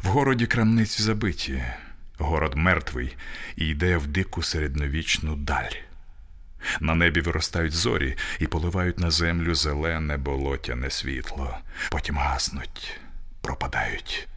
В 0.03 0.07
городі 0.07 0.45
крамниці 0.45 1.03
забиті, 1.03 1.63
город 2.17 2.53
мертвий 2.55 3.15
і 3.55 3.67
йде 3.67 3.97
в 3.97 4.07
дику 4.07 4.43
середньовічну 4.43 5.36
даль. 5.36 5.71
На 6.79 6.95
небі 6.95 7.21
виростають 7.21 7.73
зорі 7.73 8.17
і 8.39 8.47
поливають 8.47 8.99
на 8.99 9.12
землю 9.12 9.55
зелене 9.55 10.17
болотяне 10.17 10.89
світло, 10.89 11.57
потім 11.91 12.17
гаснуть, 12.17 12.99
пропадають. 13.41 14.27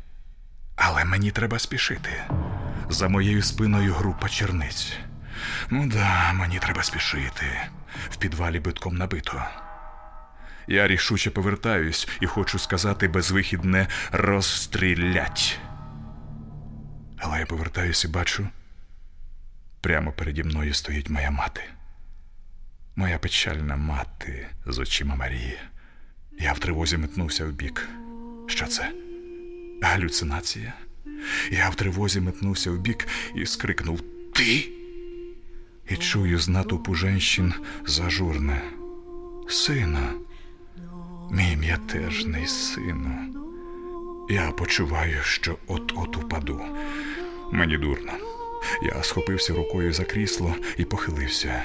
Але 0.77 1.05
мені 1.05 1.31
треба 1.31 1.59
спішити. 1.59 2.11
За 2.89 3.09
моєю 3.09 3.43
спиною 3.43 3.95
група 3.95 4.29
черниць. 4.29 4.93
Ну 5.71 5.87
да, 5.89 6.33
мені 6.33 6.59
треба 6.59 6.83
спішити. 6.83 7.47
В 8.11 8.17
підвалі 8.17 8.61
битком 8.61 8.97
набито. 8.97 9.45
Я 10.67 10.87
рішуче 10.87 11.31
повертаюсь 11.31 12.09
і 12.21 12.27
хочу 12.27 12.59
сказати 12.59 13.09
безвихідне 13.09 13.87
розстрілять. 14.13 15.59
Але 17.19 17.39
я 17.39 17.47
повертаюсь 17.47 18.05
і 18.05 18.09
бачу. 18.09 18.49
Прямо 19.81 20.13
переді 20.13 20.45
мною 20.45 20.75
стоїть 20.75 21.11
моя 21.11 21.31
мати. 21.31 21.63
Моя 22.97 23.19
печальна 23.19 23.77
мати 23.77 24.47
з 24.67 24.79
очима 24.79 25.15
Марії. 25.15 25.59
Я 26.41 26.53
в 26.53 26.59
тривозі 26.59 26.97
метнувся 26.97 27.45
вбік. 27.45 27.89
Що 28.49 28.67
це? 28.67 29.04
Галюцинація? 29.85 30.73
Я 31.51 31.69
в 31.69 31.75
тривозі 31.75 32.21
метнувся 32.21 32.71
вбік 32.71 33.09
і 33.35 33.47
скрикнув 33.47 34.01
Ти? 34.35 34.69
І 35.91 35.97
чую 35.97 36.39
з 36.39 36.49
натовпу 36.49 36.95
женщин 36.95 37.55
зажурне. 37.87 38.63
Сина, 39.49 40.13
мій 41.31 41.57
м'ятежний 41.57 42.47
сину. 42.47 43.15
Я 44.31 44.51
почуваю, 44.51 45.23
що 45.23 45.59
от-от 45.67 46.17
упаду. 46.17 46.61
Мені 47.53 47.79
дурно. 47.79 48.13
Я 48.83 49.03
схопився 49.03 49.55
рукою 49.55 49.93
за 49.93 50.05
крісло 50.05 50.55
і 50.77 50.85
похилився. 50.85 51.63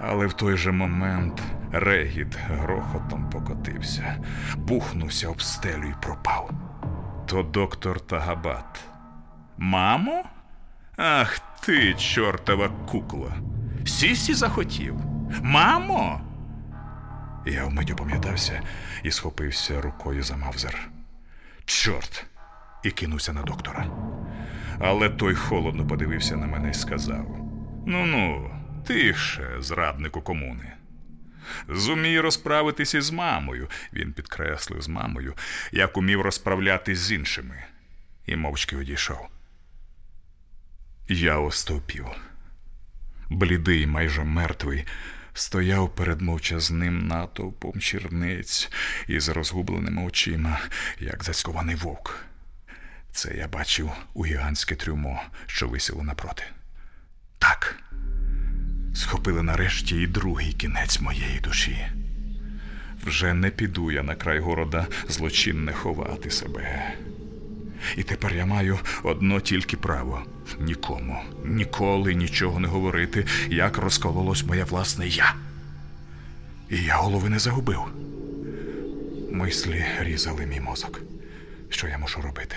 Але 0.00 0.26
в 0.26 0.32
той 0.32 0.56
же 0.56 0.72
момент 0.72 1.42
регіт 1.72 2.36
грохотом 2.36 3.30
покотився, 3.30 4.24
бухнувся 4.56 5.28
об 5.28 5.42
стелю 5.42 5.84
і 5.84 5.94
пропав. 6.02 6.69
То 7.30 7.42
доктор 7.42 8.00
Тагабат. 8.00 8.80
Мамо? 9.58 10.24
Ах 10.96 11.38
ти, 11.60 11.94
чортова 11.94 12.68
кукла. 12.68 13.32
Сісі 13.86 14.34
захотів. 14.34 14.96
Мамо. 15.42 16.20
Я 17.46 17.64
вмить 17.64 17.90
опам'ятався 17.90 18.62
і 19.02 19.10
схопився 19.10 19.80
рукою 19.80 20.22
за 20.22 20.36
мавзер. 20.36 20.90
Чорт! 21.64 22.26
І 22.84 22.90
кинувся 22.90 23.32
на 23.32 23.42
доктора. 23.42 23.86
Але 24.80 25.08
той 25.10 25.34
холодно 25.34 25.86
подивився 25.86 26.36
на 26.36 26.46
мене 26.46 26.70
і 26.70 26.74
сказав: 26.74 27.26
Ну 27.86 28.06
ну, 28.06 28.50
тише, 28.86 29.56
зраднику 29.58 30.22
комуни. 30.22 30.72
Зумій 31.68 32.20
розправитися 32.20 32.98
із 32.98 33.10
мамою, 33.10 33.68
він 33.92 34.12
підкреслив 34.12 34.82
з 34.82 34.88
мамою, 34.88 35.34
як 35.72 35.96
умів 35.96 36.20
розправлятись 36.20 36.98
з 36.98 37.12
іншими, 37.12 37.64
і 38.26 38.36
мовчки 38.36 38.76
одійшов. 38.76 39.28
Я 41.08 41.38
остовпів. 41.38 42.06
блідий, 43.30 43.86
майже 43.86 44.24
мертвий, 44.24 44.86
стояв 45.34 45.94
перед 45.94 46.20
мовчазним 46.20 47.06
натовпом 47.06 47.80
черниць 47.80 48.70
із 49.06 49.28
розгубленими 49.28 50.02
очима, 50.04 50.60
як 50.98 51.24
зацькований 51.24 51.76
вовк. 51.76 52.24
Це 53.12 53.34
я 53.34 53.48
бачив 53.48 53.90
у 54.14 54.26
гігантське 54.26 54.74
трюмо, 54.74 55.22
що 55.46 55.68
висіло 55.68 56.02
напроти. 56.02 56.42
Так, 57.38 57.76
схопили 58.94 59.42
нарешті 59.42 59.96
і 59.96 60.06
другий 60.06 60.52
кінець 60.52 61.00
моєї 61.00 61.40
душі. 61.40 61.86
Вже 63.06 63.34
не 63.34 63.50
піду 63.50 63.90
я 63.90 64.02
на 64.02 64.14
край 64.14 64.38
города 64.38 64.86
злочинне 65.08 65.72
ховати 65.72 66.30
себе. 66.30 66.94
І 67.96 68.02
тепер 68.02 68.34
я 68.34 68.46
маю 68.46 68.78
одно 69.02 69.40
тільки 69.40 69.76
право 69.76 70.22
нікому, 70.60 71.22
ніколи 71.44 72.14
нічого 72.14 72.60
не 72.60 72.68
говорити, 72.68 73.26
як 73.48 73.78
розкололось 73.78 74.44
моє 74.44 74.64
власне 74.64 75.08
я. 75.08 75.34
І 76.70 76.76
я 76.76 76.96
голови 76.96 77.28
не 77.28 77.38
загубив. 77.38 77.80
Мислі 79.30 79.84
різали 80.00 80.46
мій 80.46 80.60
мозок. 80.60 81.00
Що 81.68 81.88
я 81.88 81.98
мушу 81.98 82.20
робити? 82.20 82.56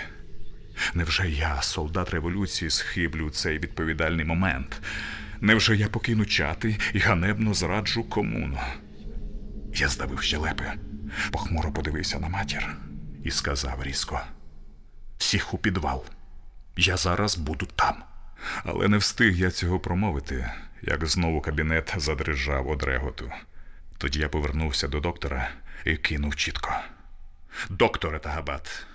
Невже 0.94 1.30
я, 1.30 1.62
солдат 1.62 2.10
революції, 2.10 2.70
схиблю 2.70 3.30
цей 3.30 3.58
відповідальний 3.58 4.24
момент? 4.24 4.80
Невже 5.44 5.76
я 5.76 5.88
покину 5.88 6.24
чати 6.24 6.78
і 6.92 6.98
ганебно 6.98 7.54
зраджу 7.54 8.04
комуну? 8.04 8.58
Я 9.74 9.88
здавив 9.88 10.22
щелепи, 10.22 10.72
похмуро 11.32 11.72
подивився 11.72 12.18
на 12.18 12.28
матір 12.28 12.76
і 13.24 13.30
сказав 13.30 13.82
різко: 13.82 14.20
всіх 15.18 15.54
у 15.54 15.58
підвал. 15.58 16.04
Я 16.76 16.96
зараз 16.96 17.36
буду 17.36 17.66
там. 17.76 18.04
Але 18.64 18.88
не 18.88 18.96
встиг 18.96 19.36
я 19.36 19.50
цього 19.50 19.80
промовити, 19.80 20.50
як 20.82 21.06
знову 21.06 21.40
кабінет 21.40 21.94
задрижав 21.96 22.68
од 22.68 22.82
реготу. 22.82 23.32
Тоді 23.98 24.20
я 24.20 24.28
повернувся 24.28 24.88
до 24.88 25.00
доктора 25.00 25.50
і 25.84 25.96
кинув 25.96 26.36
чітко. 26.36 26.76
Докторе 27.70 28.18
Тагабат, 28.18 28.86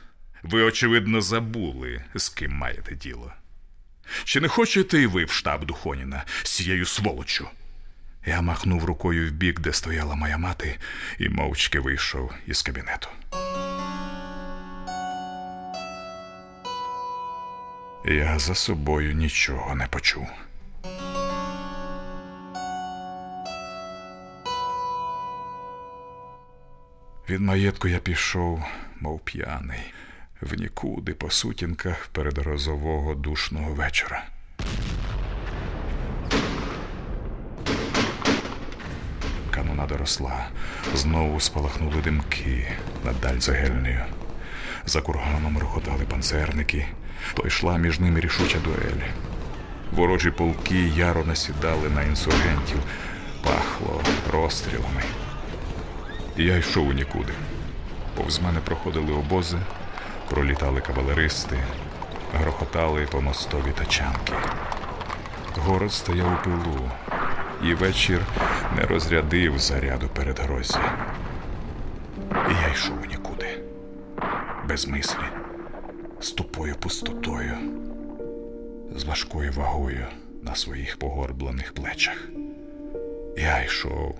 ви, 0.44 0.64
очевидно, 0.64 1.22
забули, 1.22 2.04
з 2.16 2.30
ким 2.30 2.52
маєте 2.52 2.96
діло. 2.96 3.34
Чи 4.24 4.42
не 4.42 4.48
хочете 4.48 5.02
і 5.02 5.08
ви 5.08 5.26
в 5.26 5.32
штаб 5.32 5.66
Духоніна 5.66 6.24
з 6.44 6.50
цією 6.50 6.86
сволоччю? 6.86 7.48
Я 8.26 8.42
махнув 8.42 8.86
рукою 8.86 9.30
в 9.30 9.32
бік, 9.32 9.60
де 9.60 9.74
стояла 9.74 10.16
моя 10.16 10.38
мати, 10.38 10.78
і 11.20 11.30
мовчки 11.30 11.80
вийшов 11.80 12.34
із 12.48 12.62
кабінету. 12.62 13.08
Я 18.06 18.40
за 18.40 18.56
собою 18.56 19.14
нічого 19.14 19.76
не 19.76 19.88
почув. 19.88 20.28
Від 27.30 27.42
маєтку 27.42 27.88
я 27.88 28.00
пішов, 28.00 28.64
мов 29.00 29.20
п'яний, 29.20 29.94
в 30.42 30.54
нікуди 30.60 31.14
по 31.14 31.30
сутінках 31.30 32.08
передгрозового 32.12 33.16
душного 33.16 33.74
вечора. 33.74 34.26
Канонада 39.52 39.98
росла, 39.98 40.48
знову 40.96 41.40
спалахнули 41.40 42.02
димки 42.02 42.68
над 43.06 43.22
Дальцегельнею. 43.22 44.06
За 44.86 45.02
курганом 45.02 45.58
рухотали 45.58 46.06
панцерники, 46.06 46.86
то 47.34 47.48
йшла 47.48 47.78
між 47.78 48.00
ними 48.00 48.20
рішуча 48.20 48.58
дуель. 48.60 49.04
Ворожі 49.92 50.32
полки 50.32 50.88
яро 50.88 51.26
насідали 51.26 51.90
на 51.90 52.04
інсургентів, 52.04 52.80
пахло 53.44 54.04
розстрілами. 54.32 55.04
Я 56.38 56.58
йшов 56.58 56.88
у 56.88 56.94
нікуди. 56.94 57.34
Повз 58.16 58.40
мене 58.40 58.60
проходили 58.60 59.14
обози, 59.14 59.58
пролітали 60.30 60.82
кавалеристи, 60.82 61.58
грохотали 62.34 63.08
по 63.12 63.22
мостові 63.22 63.72
тачанки. 63.78 64.34
Город 65.56 65.92
стояв 65.92 66.34
у 66.34 66.44
пилу, 66.44 66.90
і 67.64 67.74
вечір 67.74 68.26
не 68.76 68.82
розрядив 68.82 69.60
заряду 69.60 70.08
передгрозя. 70.08 70.82
І 72.32 72.54
я 72.68 72.74
йшов 72.74 72.98
у 73.04 73.06
нікуди, 73.06 73.64
без 74.68 74.88
мислі, 74.88 75.24
з 76.20 76.32
тупою 76.32 76.76
пустотою, 76.76 77.58
з 78.96 79.04
важкою 79.04 79.52
вагою 79.52 80.08
на 80.44 80.56
своїх 80.56 81.00
погорблених 81.00 81.74
плечах. 81.74 82.30
Я 83.38 83.64
йшов 83.64 84.16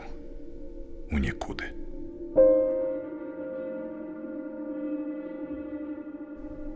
у 1.12 1.20
нікуди. 1.20 1.64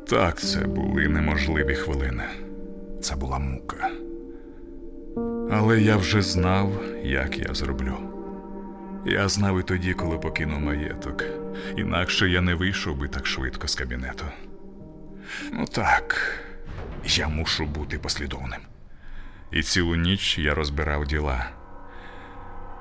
Так, 0.09 0.39
це 0.39 0.59
були 0.59 1.07
неможливі 1.07 1.75
хвилини. 1.75 2.23
Це 3.01 3.15
була 3.15 3.39
мука. 3.39 3.91
Але 5.51 5.81
я 5.81 5.97
вже 5.97 6.21
знав, 6.21 6.83
як 7.03 7.37
я 7.37 7.53
зроблю. 7.53 7.97
Я 9.05 9.29
знав 9.29 9.59
і 9.59 9.63
тоді, 9.63 9.93
коли 9.93 10.17
покинув 10.17 10.59
маєток. 10.59 11.23
Інакше 11.77 12.29
я 12.29 12.41
не 12.41 12.55
вийшов 12.55 12.97
би 12.97 13.07
так 13.07 13.27
швидко 13.27 13.67
з 13.67 13.75
кабінету. 13.75 14.25
Ну 15.53 15.65
так, 15.65 16.15
я 17.05 17.27
мушу 17.27 17.65
бути 17.65 17.99
послідовним. 17.99 18.61
І 19.51 19.63
цілу 19.63 19.95
ніч 19.95 20.39
я 20.39 20.53
розбирав 20.53 21.07
діла. 21.07 21.49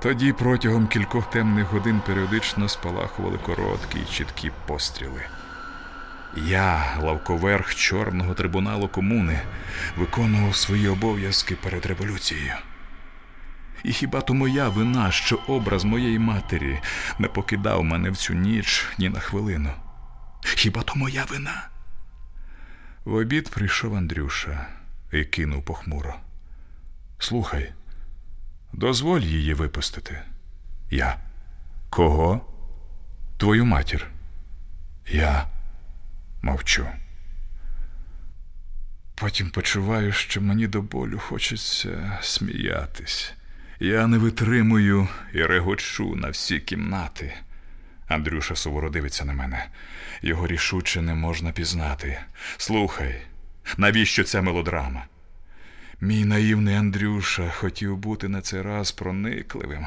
Тоді 0.03 0.33
протягом 0.33 0.87
кількох 0.87 1.31
темних 1.31 1.67
годин 1.67 2.01
періодично 2.07 2.69
спалахували 2.69 3.39
короткі 3.39 3.99
й 3.99 4.13
чіткі 4.13 4.51
постріли. 4.67 5.21
Я, 6.37 6.97
лавковерх 7.01 7.75
Чорного 7.75 8.35
трибуналу 8.35 8.89
комуни, 8.89 9.41
виконував 9.97 10.57
свої 10.57 10.89
обов'язки 10.89 11.57
перед 11.57 11.87
революцією. 11.87 12.55
І 13.85 13.93
хіба 13.93 14.21
то 14.21 14.35
моя 14.35 14.69
вина, 14.69 15.11
що 15.11 15.39
образ 15.47 15.85
моєї 15.85 16.19
матері 16.19 16.79
не 17.19 17.29
покидав 17.29 17.85
мене 17.85 18.11
в 18.11 18.17
цю 18.17 18.35
ніч 18.35 18.87
ні 18.99 19.09
на 19.09 19.21
хвилину? 19.21 19.71
Хіба 20.45 20.83
то 20.83 20.95
моя 20.95 21.25
вина? 21.25 21.69
В 23.05 23.15
обід 23.15 23.51
прийшов 23.51 23.95
Андрюша 23.95 24.67
і 25.13 25.25
кинув 25.25 25.63
похмуро. 25.65 26.15
Слухай, 27.19 27.73
дозволь 28.73 29.21
її 29.21 29.55
випустити. 29.55 30.23
Я. 30.91 31.19
Кого? 31.91 32.41
Твою 33.39 33.65
матір. 33.65 34.07
Я 35.09 35.47
мовчу. 36.43 36.87
Потім 39.15 39.51
почуваю, 39.51 40.13
що 40.13 40.41
мені 40.41 40.67
до 40.67 40.83
болю 40.83 41.19
хочеться 41.19 42.19
сміятись. 42.23 43.33
Я 43.81 44.07
не 44.07 44.19
витримую 44.19 45.09
і 45.35 45.43
регочу 45.43 46.17
на 46.17 46.29
всі 46.29 46.61
кімнати. 46.61 47.35
Андрюша 48.09 48.57
суворо 48.57 48.91
дивиться 48.91 49.25
на 49.25 49.33
мене. 49.33 49.67
Його 50.23 50.47
рішуче 50.47 51.03
не 51.03 51.15
можна 51.15 51.53
пізнати. 51.53 52.19
Слухай, 52.57 53.23
навіщо 53.77 54.25
ця 54.25 54.43
мелодрама? 54.43 55.07
Мій 56.01 56.25
наївний 56.25 56.75
Андрюша 56.75 57.49
хотів 57.51 57.97
бути 57.97 58.29
на 58.29 58.41
цей 58.41 58.63
раз 58.63 58.93
проникливим, 58.93 59.87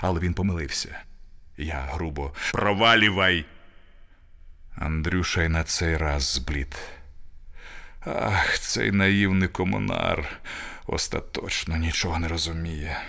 але 0.00 0.20
він 0.20 0.34
помилився. 0.34 1.00
Я 1.56 1.88
грубо 1.92 2.32
провалівай. 2.52 3.44
Андрюша 4.76 5.42
й 5.42 5.48
на 5.48 5.64
цей 5.64 5.96
раз 5.96 6.32
зблід. 6.34 6.76
Ах, 8.00 8.58
цей 8.58 8.92
наївний 8.92 9.48
комунар 9.48 10.40
остаточно 10.86 11.76
нічого 11.76 12.18
не 12.18 12.28
розуміє. 12.28 13.00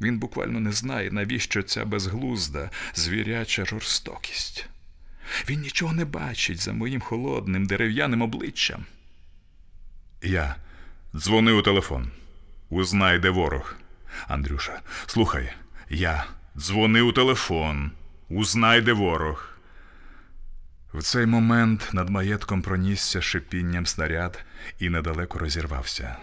Він 0.00 0.18
буквально 0.18 0.60
не 0.60 0.72
знає, 0.72 1.10
навіщо 1.10 1.62
ця 1.62 1.84
безглузда, 1.84 2.70
звіряча 2.94 3.64
жорстокість. 3.64 4.66
Він 5.48 5.60
нічого 5.60 5.92
не 5.92 6.04
бачить 6.04 6.60
за 6.60 6.72
моїм 6.72 7.00
холодним 7.00 7.66
дерев'яним 7.66 8.22
обличчям. 8.22 8.84
Я 10.22 10.56
дзвони 11.14 11.52
у 11.52 11.62
телефон. 11.62 12.10
Узнай, 12.70 13.18
де 13.18 13.30
ворог. 13.30 13.74
Андрюша, 14.28 14.80
слухай, 15.06 15.52
я 15.90 16.26
дзвони 16.56 17.00
у 17.00 17.12
телефон. 17.12 17.90
Узнай, 18.28 18.80
де 18.80 18.92
ворог. 18.92 19.51
В 20.94 21.02
цей 21.02 21.26
момент 21.26 21.88
над 21.92 22.10
маєтком 22.10 22.62
пронісся 22.62 23.22
шипінням 23.22 23.86
снаряд 23.86 24.44
і 24.78 24.88
недалеко 24.88 25.38
розірвався. 25.38 26.16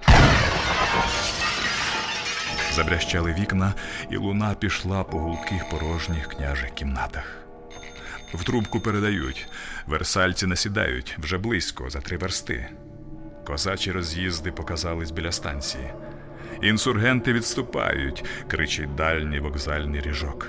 Забрящали 2.74 3.36
вікна, 3.40 3.74
і 4.12 4.18
луна 4.18 4.54
пішла 4.54 5.04
по 5.04 5.20
гулких 5.20 5.70
порожніх 5.70 6.28
княжих 6.28 6.70
кімнатах. 6.70 7.24
В 8.34 8.44
трубку 8.44 8.80
передають, 8.80 9.48
версальці 9.88 10.48
насідають 10.48 11.18
вже 11.20 11.38
близько, 11.38 11.90
за 11.90 12.02
три 12.02 12.18
версти. 12.18 12.70
Козачі 13.46 13.92
роз'їзди 13.92 14.52
показались 14.52 15.12
біля 15.12 15.32
станції. 15.32 15.94
Інсургенти 16.62 17.34
відступають, 17.34 18.26
кричить 18.48 18.96
дальній 18.96 19.40
вокзальний 19.40 20.02
ріжок. 20.02 20.48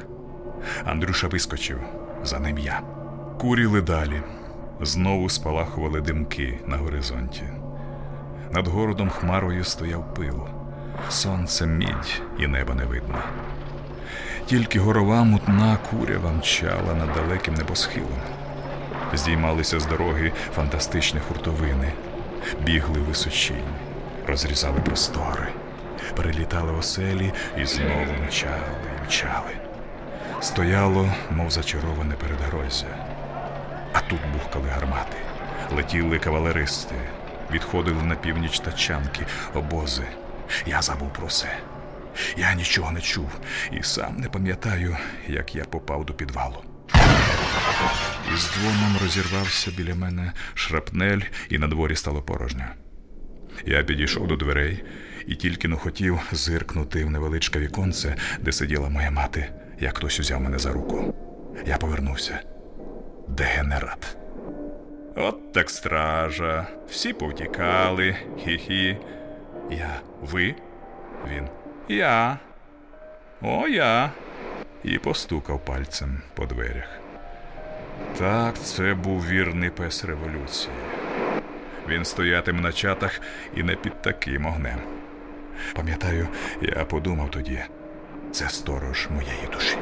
Андрюша 0.84 1.28
вискочив, 1.28 1.80
за 2.22 2.38
ним 2.38 2.58
я. 2.58 2.99
Куріли 3.40 3.80
далі. 3.80 4.22
Знову 4.80 5.28
спалахували 5.28 6.00
димки 6.00 6.58
на 6.66 6.76
горизонті. 6.76 7.42
Над 8.52 8.68
городом 8.68 9.10
хмарою 9.10 9.64
стояв 9.64 10.14
пил. 10.14 10.40
Сонце 11.08 11.66
мідь 11.66 12.22
і 12.38 12.46
неба 12.46 12.74
не 12.74 12.84
видно. 12.84 13.18
Тільки 14.46 14.80
горова 14.80 15.24
мутна 15.24 15.78
курява 15.90 16.32
мчала 16.32 16.94
над 16.94 17.12
далеким 17.12 17.54
небосхилом. 17.54 18.20
Здіймалися 19.14 19.80
з 19.80 19.86
дороги 19.86 20.32
фантастичні 20.54 21.20
хуртовини, 21.20 21.92
бігли 22.64 23.00
височінь, 23.00 23.74
розрізали 24.26 24.80
простори, 24.80 25.48
перелітали 26.16 26.72
оселі 26.72 27.32
і 27.62 27.64
знову 27.64 28.12
мчали, 28.26 28.76
і 28.98 29.06
мчали. 29.06 29.52
Стояло, 30.40 31.12
мов 31.30 31.50
зачароване 31.50 32.14
передгорозя. 32.14 32.86
А 33.92 34.00
тут 34.00 34.20
бухкали 34.32 34.68
гармати, 34.68 35.16
летіли 35.72 36.18
кавалеристи, 36.18 36.94
відходили 37.52 38.02
на 38.02 38.14
північ 38.14 38.60
тачанки, 38.60 39.26
обози. 39.54 40.04
Я 40.66 40.82
забув 40.82 41.12
про 41.12 41.26
все. 41.26 41.58
Я 42.36 42.54
нічого 42.54 42.92
не 42.92 43.00
чув 43.00 43.30
і 43.72 43.82
сам 43.82 44.16
не 44.16 44.28
пам'ятаю, 44.28 44.96
як 45.28 45.54
я 45.54 45.64
попав 45.64 46.04
до 46.04 46.14
підвалу. 46.14 46.64
Із 48.34 48.50
дзвоном 48.52 48.96
розірвався 49.02 49.70
біля 49.70 49.94
мене 49.94 50.32
шрапнель, 50.54 51.20
і 51.48 51.58
на 51.58 51.68
дворі 51.68 51.96
стало 51.96 52.22
порожньо. 52.22 52.64
Я 53.66 53.82
підійшов 53.82 54.28
до 54.28 54.36
дверей 54.36 54.84
і 55.26 55.34
тільки 55.34 55.68
но 55.68 55.76
хотів 55.76 56.20
зиркнути 56.32 57.04
в 57.04 57.10
невеличке 57.10 57.58
віконце, 57.58 58.16
де 58.40 58.52
сиділа 58.52 58.88
моя 58.88 59.10
мати, 59.10 59.52
як 59.80 59.96
хтось 59.96 60.20
узяв 60.20 60.40
мене 60.40 60.58
за 60.58 60.72
руку. 60.72 61.14
Я 61.66 61.76
повернувся. 61.76 62.40
Дегенерат. 63.30 64.16
От 65.16 65.52
так 65.52 65.70
стража. 65.70 66.66
Всі 66.88 67.12
повтікали. 67.12 68.16
Хі-хі. 68.36 68.96
Я. 69.70 70.00
Ви? 70.20 70.54
Він. 71.28 71.48
Я. 71.88 72.38
О, 73.42 73.68
я. 73.68 74.10
І 74.84 74.98
постукав 74.98 75.64
пальцем 75.64 76.22
по 76.34 76.46
дверях. 76.46 76.88
Так, 78.18 78.58
це 78.58 78.94
був 78.94 79.26
вірний 79.26 79.70
пес 79.70 80.04
революції. 80.04 80.74
Він 81.88 82.04
стоятиме 82.04 82.60
на 82.60 82.72
чатах 82.72 83.20
і 83.56 83.62
не 83.62 83.74
під 83.74 84.02
таким 84.02 84.46
огнем. 84.46 84.78
Пам'ятаю, 85.74 86.28
я 86.62 86.84
подумав 86.84 87.30
тоді, 87.30 87.60
це 88.32 88.48
сторож 88.48 89.08
моєї 89.10 89.46
душі. 89.52 89.76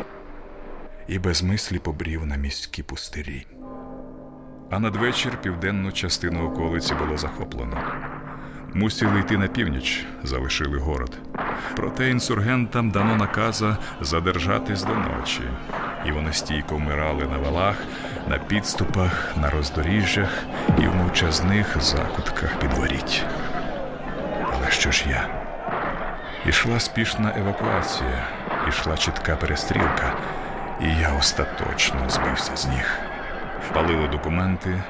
І 1.08 1.18
без 1.18 1.42
мислі 1.42 1.78
побрів 1.78 2.26
на 2.26 2.36
міські 2.36 2.82
пустирі. 2.82 3.46
А 4.70 4.78
надвечір 4.78 5.36
південну 5.42 5.92
частину 5.92 6.46
околиці 6.46 6.94
було 6.94 7.16
захоплено. 7.16 7.82
Мусили 8.74 9.20
йти 9.20 9.38
на 9.38 9.48
північ, 9.48 10.06
залишили 10.22 10.78
город. 10.78 11.18
Проте 11.76 12.10
інсургентам 12.10 12.90
дано 12.90 13.16
наказа 13.16 13.76
задержатись 14.00 14.82
до 14.82 14.94
ночі, 14.94 15.42
і 16.06 16.12
вони 16.12 16.32
стійко 16.32 16.76
вмирали 16.76 17.24
на 17.24 17.38
валах, 17.38 17.76
на 18.28 18.38
підступах, 18.38 19.36
на 19.36 19.50
роздоріжжях 19.50 20.44
і 20.82 20.86
в 20.86 20.94
мовчазних 20.94 21.82
закутках 21.82 22.58
підворіть. 22.58 23.24
Але 24.52 24.70
що 24.70 24.90
ж 24.90 25.04
я? 25.10 25.28
Ішла 26.46 26.80
спішна 26.80 27.32
евакуація, 27.36 28.26
ішла 28.68 28.96
чітка 28.96 29.36
перестрілка, 29.36 30.16
і 30.80 30.86
я 31.00 31.12
остаточно 31.12 32.10
збився 32.10 32.56
з 32.56 32.66
ніг. 32.66 32.98
Палили 33.74 34.08
документи, 34.08 34.82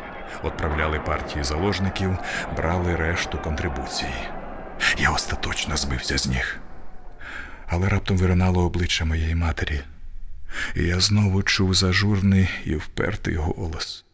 відправляли 0.45 1.01
партії 1.01 1.45
заложників, 1.45 2.18
брали 2.57 2.97
решту 2.97 3.39
контрибуції. 3.39 4.14
Я 4.99 5.11
остаточно 5.11 5.76
збився 5.76 6.18
з 6.18 6.26
ніг. 6.26 6.59
Але 7.66 7.89
раптом 7.89 8.16
виринало 8.16 8.64
обличчя 8.64 9.05
моєї 9.05 9.34
матері, 9.34 9.80
і 10.76 10.82
я 10.82 11.01
знову 11.01 11.43
чув 11.43 11.74
зажурний 11.74 12.49
і 12.64 12.74
впертий 12.74 13.36
голос. 13.36 14.05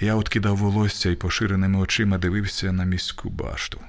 Я 0.00 0.14
откидав 0.14 0.56
волосся 0.56 1.10
і 1.10 1.14
поширеними 1.14 1.78
очима 1.78 2.18
дивився 2.18 2.72
на 2.72 2.84
міську 2.84 3.30
башту. 3.30 3.80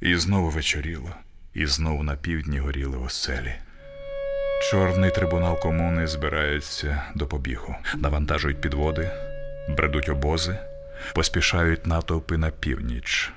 І 0.00 0.16
знову 0.16 0.50
вечоріло, 0.50 1.10
і 1.54 1.66
знову 1.66 2.02
на 2.02 2.16
півдні 2.16 2.58
горіли 2.58 2.98
оселі. 2.98 3.54
Чорний 4.70 5.10
трибунал 5.10 5.60
комуни 5.60 6.06
збирається 6.06 7.02
до 7.14 7.26
побігу, 7.26 7.74
навантажують 7.96 8.60
підводи, 8.60 9.10
бредуть 9.68 10.08
обози, 10.08 10.56
поспішають 11.14 11.86
натовпи 11.86 12.36
на 12.36 12.50
північ. 12.50 13.32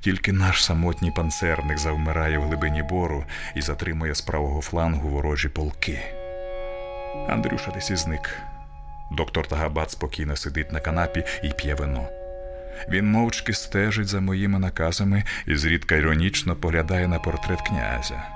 Тільки 0.00 0.32
наш 0.32 0.64
самотній 0.64 1.10
панцерник 1.10 1.78
завмирає 1.78 2.38
в 2.38 2.42
глибині 2.42 2.82
бору 2.82 3.24
і 3.56 3.62
затримує 3.62 4.14
з 4.14 4.20
правого 4.20 4.60
флангу 4.60 5.08
ворожі 5.08 5.48
полки. 5.48 5.98
Андрюша 7.28 7.70
десь 7.70 7.90
і 7.90 7.96
зник. 7.96 8.38
Доктор 9.12 9.46
Тагабат 9.46 9.90
спокійно 9.90 10.36
сидить 10.36 10.72
на 10.72 10.80
канапі 10.80 11.24
і 11.42 11.48
п'є 11.48 11.74
вино. 11.74 12.08
Він 12.88 13.10
мовчки 13.10 13.52
стежить 13.52 14.08
за 14.08 14.20
моїми 14.20 14.58
наказами 14.58 15.24
і 15.46 15.56
зрідка 15.56 15.94
іронічно 15.94 16.56
поглядає 16.56 17.08
на 17.08 17.18
портрет 17.18 17.60
князя. 17.60 18.35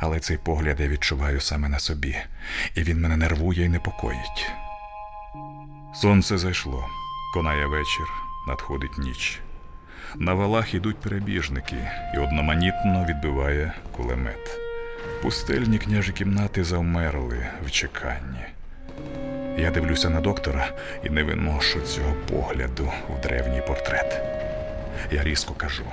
Але 0.00 0.20
цей 0.20 0.36
погляд 0.36 0.80
я 0.80 0.88
відчуваю 0.88 1.40
саме 1.40 1.68
на 1.68 1.78
собі, 1.78 2.16
і 2.74 2.82
він 2.82 3.00
мене 3.00 3.16
нервує 3.16 3.64
і 3.64 3.68
непокоїть. 3.68 4.50
Сонце 5.94 6.38
зайшло, 6.38 6.84
конає 7.34 7.66
вечір, 7.66 8.06
надходить 8.48 8.98
ніч. 8.98 9.40
На 10.14 10.34
валах 10.34 10.74
ідуть 10.74 10.96
перебіжники, 10.96 11.90
і 12.14 12.18
одноманітно 12.18 13.06
відбиває 13.08 13.72
кулемет. 13.92 14.60
Пустельні 15.22 15.78
княжі 15.78 16.12
кімнати 16.12 16.64
завмерли 16.64 17.46
в 17.66 17.70
чеканні. 17.70 18.44
Я 19.58 19.70
дивлюся 19.70 20.10
на 20.10 20.20
доктора 20.20 20.72
і 21.04 21.10
не 21.10 21.22
виношу 21.22 21.80
цього 21.80 22.12
погляду 22.12 22.92
в 23.08 23.20
древній 23.20 23.60
портрет. 23.66 24.20
Я 25.10 25.24
різко 25.24 25.54
кажу: 25.54 25.84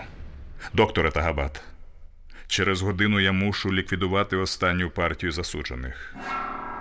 Докторе 0.73 1.11
Тагабат, 1.11 1.61
через 2.47 2.81
годину 2.81 3.19
я 3.19 3.31
мушу 3.31 3.73
ліквідувати 3.73 4.35
останню 4.35 4.89
партію 4.89 5.31
засуджених. 5.31 6.15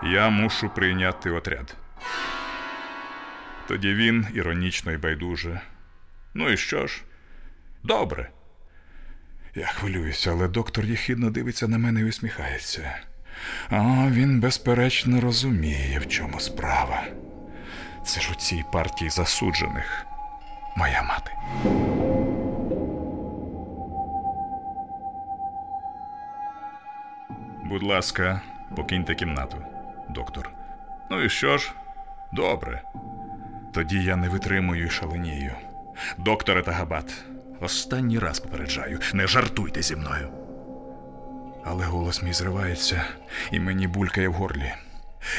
Я 0.05 0.29
мушу 0.29 0.69
прийняти 0.69 1.31
отряд. 1.31 1.77
Тоді 3.69 3.95
він 3.95 4.27
іронічно 4.35 4.93
і 4.93 4.97
байдуже. 4.97 5.61
Ну 6.35 6.51
і 6.51 6.57
що 6.57 6.87
ж? 6.87 7.03
Добре. 7.83 8.31
Я 9.55 9.67
хвилююся, 9.67 10.31
але 10.31 10.49
доктор 10.49 10.85
єхидно 10.85 11.31
дивиться 11.31 11.69
на 11.69 11.79
мене 11.79 12.01
і 12.01 12.05
усміхається. 12.05 12.99
А 13.71 14.09
він, 14.11 14.41
безперечно, 14.41 15.21
розуміє, 15.21 15.99
в 15.99 16.09
чому 16.09 16.41
справа. 16.41 17.05
Це 18.07 18.21
ж 18.21 18.29
у 18.33 18.35
цій 18.35 18.63
партії 18.73 19.11
засуджених 19.11 20.05
моя 20.77 21.03
мати. 21.03 21.31
Будь 27.73 27.83
ласка, 27.83 28.41
покиньте 28.77 29.15
кімнату, 29.15 29.57
доктор. 30.09 30.51
Ну 31.11 31.23
і 31.23 31.29
що 31.29 31.59
ж? 31.59 31.73
Добре. 32.33 32.83
Тоді 33.75 34.05
я 34.05 34.17
не 34.17 34.29
витримую 34.29 34.91
шаленію. 34.91 35.53
Докторе 36.19 36.63
Тагабат, 36.63 37.15
останній 37.61 38.19
раз 38.19 38.41
попереджаю, 38.41 39.01
не 39.13 39.27
жартуйте 39.27 39.83
зі 39.83 39.97
мною. 39.97 40.29
Але 41.65 41.85
голос 41.85 42.23
мій 42.23 42.33
зривається, 42.33 43.05
і 43.53 43.61
мені 43.61 43.87
булькає 43.87 44.29
в 44.29 44.33
горлі. 44.33 44.73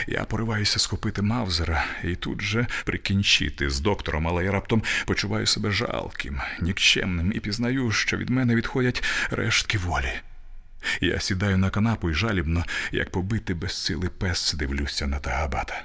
Я 0.08 0.24
пориваюся 0.24 0.80
схопити 0.80 1.22
Мавзера 1.22 1.86
і 2.04 2.16
тут 2.16 2.42
же 2.42 2.68
прикінчити 2.86 3.70
з 3.70 3.80
доктором, 3.80 4.28
але 4.28 4.46
я 4.46 4.52
раптом 4.52 4.84
почуваю 5.06 5.46
себе 5.46 5.72
жалким, 5.72 6.42
нікчемним 6.62 7.34
і 7.36 7.40
пізнаю, 7.40 7.92
що 7.92 8.18
від 8.18 8.30
мене 8.30 8.56
відходять 8.56 9.04
рештки 9.32 9.78
волі. 9.78 10.14
Я 11.02 11.20
сідаю 11.20 11.58
на 11.58 11.70
канапу 11.70 12.10
і 12.10 12.14
жалібно, 12.14 12.66
як 12.92 13.12
побитий 13.12 13.56
без 13.56 13.72
сили 13.72 14.10
пес, 14.10 14.54
дивлюся 14.54 15.08
на 15.08 15.20
Тагабата. 15.20 15.84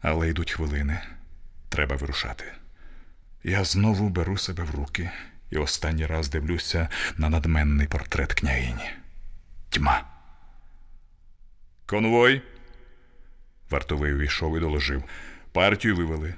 Але 0.00 0.28
йдуть 0.28 0.50
хвилини, 0.50 1.00
треба 1.68 1.96
вирушати. 1.96 2.44
Я 3.44 3.64
знову 3.64 4.08
беру 4.08 4.38
себе 4.38 4.62
в 4.62 4.74
руки 4.74 5.10
і 5.50 5.56
останній 5.56 6.06
раз 6.06 6.28
дивлюся 6.28 6.88
на 7.16 7.28
надменний 7.28 7.86
портрет 7.86 8.32
княгині. 8.32 8.90
Тьма. 9.70 10.04
Конвой. 11.86 12.42
Вартовий 13.70 14.14
увійшов 14.14 14.56
і 14.56 14.60
доложив. 14.60 15.02
Партію 15.52 15.96
вивели. 15.96 16.34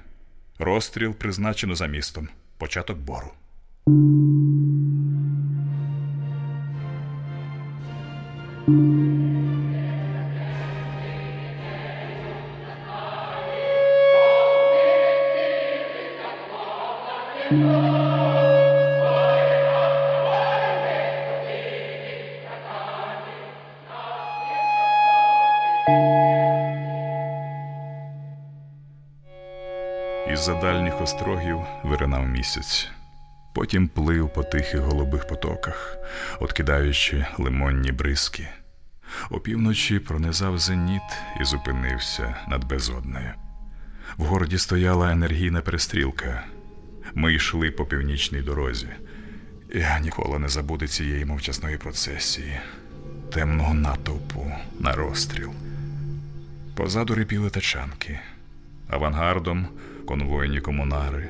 Розстріл 0.59 1.13
призначено 1.13 1.75
за 1.75 1.87
містом. 1.87 2.29
Початок 2.57 2.97
бору. 2.97 3.31
Із-за 8.67 8.81
дальніх 30.61 31.01
острогів 31.01 31.59
виринав 31.83 32.27
місяць. 32.27 32.89
Потім 33.55 33.87
плив 33.87 34.33
по 34.33 34.43
тихих 34.43 34.81
голубих 34.81 35.27
потоках, 35.27 35.97
откидаючи 36.39 37.25
лимонні 37.37 37.91
бризки. 37.91 38.47
Опівночі 39.29 39.99
пронизав 39.99 40.59
зеніт 40.59 41.01
і 41.41 41.43
зупинився 41.43 42.35
над 42.47 42.63
безоднею. 42.63 43.31
В 44.17 44.23
городі 44.23 44.57
стояла 44.57 45.11
енергійна 45.11 45.61
перестрілка. 45.61 46.43
Ми 47.13 47.33
йшли 47.33 47.71
по 47.71 47.85
північній 47.85 48.41
дорозі. 48.41 48.87
Я 49.73 49.99
ніколи 49.99 50.39
не 50.39 50.47
забуду 50.49 50.87
цієї 50.87 51.25
мовчасної 51.25 51.77
процесії, 51.77 52.59
темного 53.33 53.73
натовпу 53.73 54.51
на 54.79 54.91
розстріл. 54.93 55.51
Позаду 56.75 57.15
рипіли 57.15 57.49
тачанки, 57.49 58.19
авангардом 58.89 59.67
конвойні 60.05 60.61
комунари, 60.61 61.29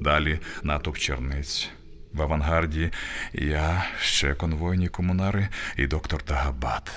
далі 0.00 0.38
натовп 0.62 0.98
черниць. 0.98 1.70
В 2.12 2.22
авангарді 2.22 2.90
я, 3.32 3.84
ще 4.00 4.34
конвойні 4.34 4.88
комунари 4.88 5.48
і 5.76 5.86
доктор 5.86 6.22
Тагабат. 6.22 6.90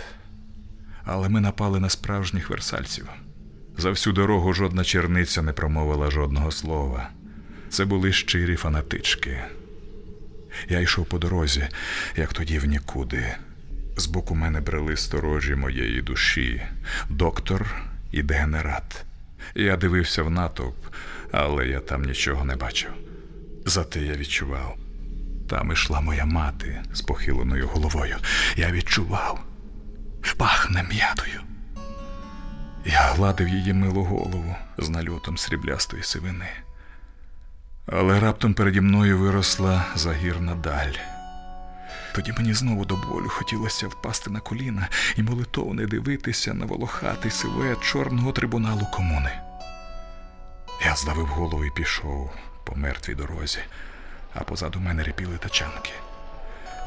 Але 1.06 1.30
ми 1.30 1.42
напали 1.42 1.80
на 1.80 1.90
справжніх 1.90 2.50
версальців. 2.50 3.08
За 3.78 3.90
всю 3.90 4.14
дорогу 4.14 4.54
жодна 4.54 4.84
черниця 4.84 5.42
не 5.42 5.54
промовила 5.54 6.12
жодного 6.12 6.52
слова. 6.52 7.10
Це 7.70 7.86
були 7.86 8.14
щирі 8.14 8.56
фанатички. 8.56 9.44
Я 10.70 10.80
йшов 10.80 11.06
по 11.06 11.18
дорозі, 11.18 11.68
як 12.16 12.34
тоді 12.34 12.60
в 12.60 12.66
нікуди. 12.66 13.36
Збоку 13.98 14.36
мене 14.36 14.62
брели 14.62 14.98
сторожі 14.98 15.56
моєї 15.56 16.02
душі, 16.02 16.62
доктор 17.10 17.76
і 18.12 18.24
дегенерат. 18.24 19.06
Я 19.56 19.78
дивився 19.78 20.24
в 20.24 20.30
натовп, 20.30 20.86
але 21.32 21.68
я 21.68 21.80
там 21.80 22.04
нічого 22.04 22.46
не 22.46 22.56
бачив. 22.56 22.92
Зате 23.66 24.02
я 24.02 24.14
відчував. 24.14 24.78
Там 25.50 25.72
ішла 25.72 26.02
моя 26.02 26.26
мати 26.26 26.82
з 26.94 27.02
похиленою 27.02 27.68
головою. 27.68 28.18
Я 28.56 28.72
відчував. 28.72 29.40
Пахне 30.38 30.84
м'ятою. 30.84 31.42
Я 32.86 33.02
гладив 33.02 33.48
її 33.48 33.74
милу 33.74 34.04
голову 34.04 34.56
з 34.78 34.90
нальотом 34.90 35.38
сріблястої 35.38 36.04
сивини. 36.04 36.50
Але 37.86 38.20
раптом 38.20 38.54
переді 38.54 38.82
мною 38.82 39.20
виросла 39.20 39.86
загірна 39.96 40.56
даль. 40.56 40.96
Тоді 42.16 42.34
мені 42.38 42.54
знову 42.54 42.86
до 42.86 42.96
болю 42.96 43.30
хотілося 43.30 43.88
впасти 43.88 44.30
на 44.30 44.40
коліна 44.40 44.88
і 45.18 45.24
молитовне 45.24 45.86
дивитися 45.86 46.54
на 46.54 46.66
волохатий 46.66 47.32
силует 47.32 47.82
чорного 47.82 48.32
трибуналу 48.32 48.88
комуни. 48.94 49.49
Я 50.90 50.96
здавив 50.96 51.28
голову 51.28 51.66
і 51.66 51.70
пішов 51.70 52.32
по 52.64 52.76
мертвій 52.76 53.16
дорозі, 53.16 53.60
а 54.34 54.44
позаду 54.44 54.80
мене 54.80 55.04
репіли 55.04 55.38
тачанки. 55.38 55.92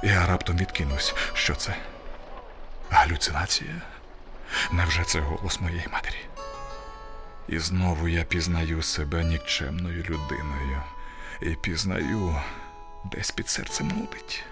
Я 0.03 0.27
раптом 0.27 0.57
відкинувся. 0.57 1.15
Що 1.35 1.55
це? 1.55 1.77
Галюцинація? 2.91 3.75
Невже 4.73 5.05
це 5.05 5.21
голос 5.21 5.61
моєї 5.61 5.87
матері? 5.93 6.17
І 7.49 7.59
знову 7.59 8.09
я 8.09 8.25
пізнаю 8.25 8.83
себе 8.83 9.25
нікчемною 9.25 10.03
людиною 10.03 10.83
і 11.43 11.51
пізнаю, 11.51 12.37
десь 13.05 13.31
під 13.31 13.49
серцем 13.49 13.89
нудить. 13.89 14.45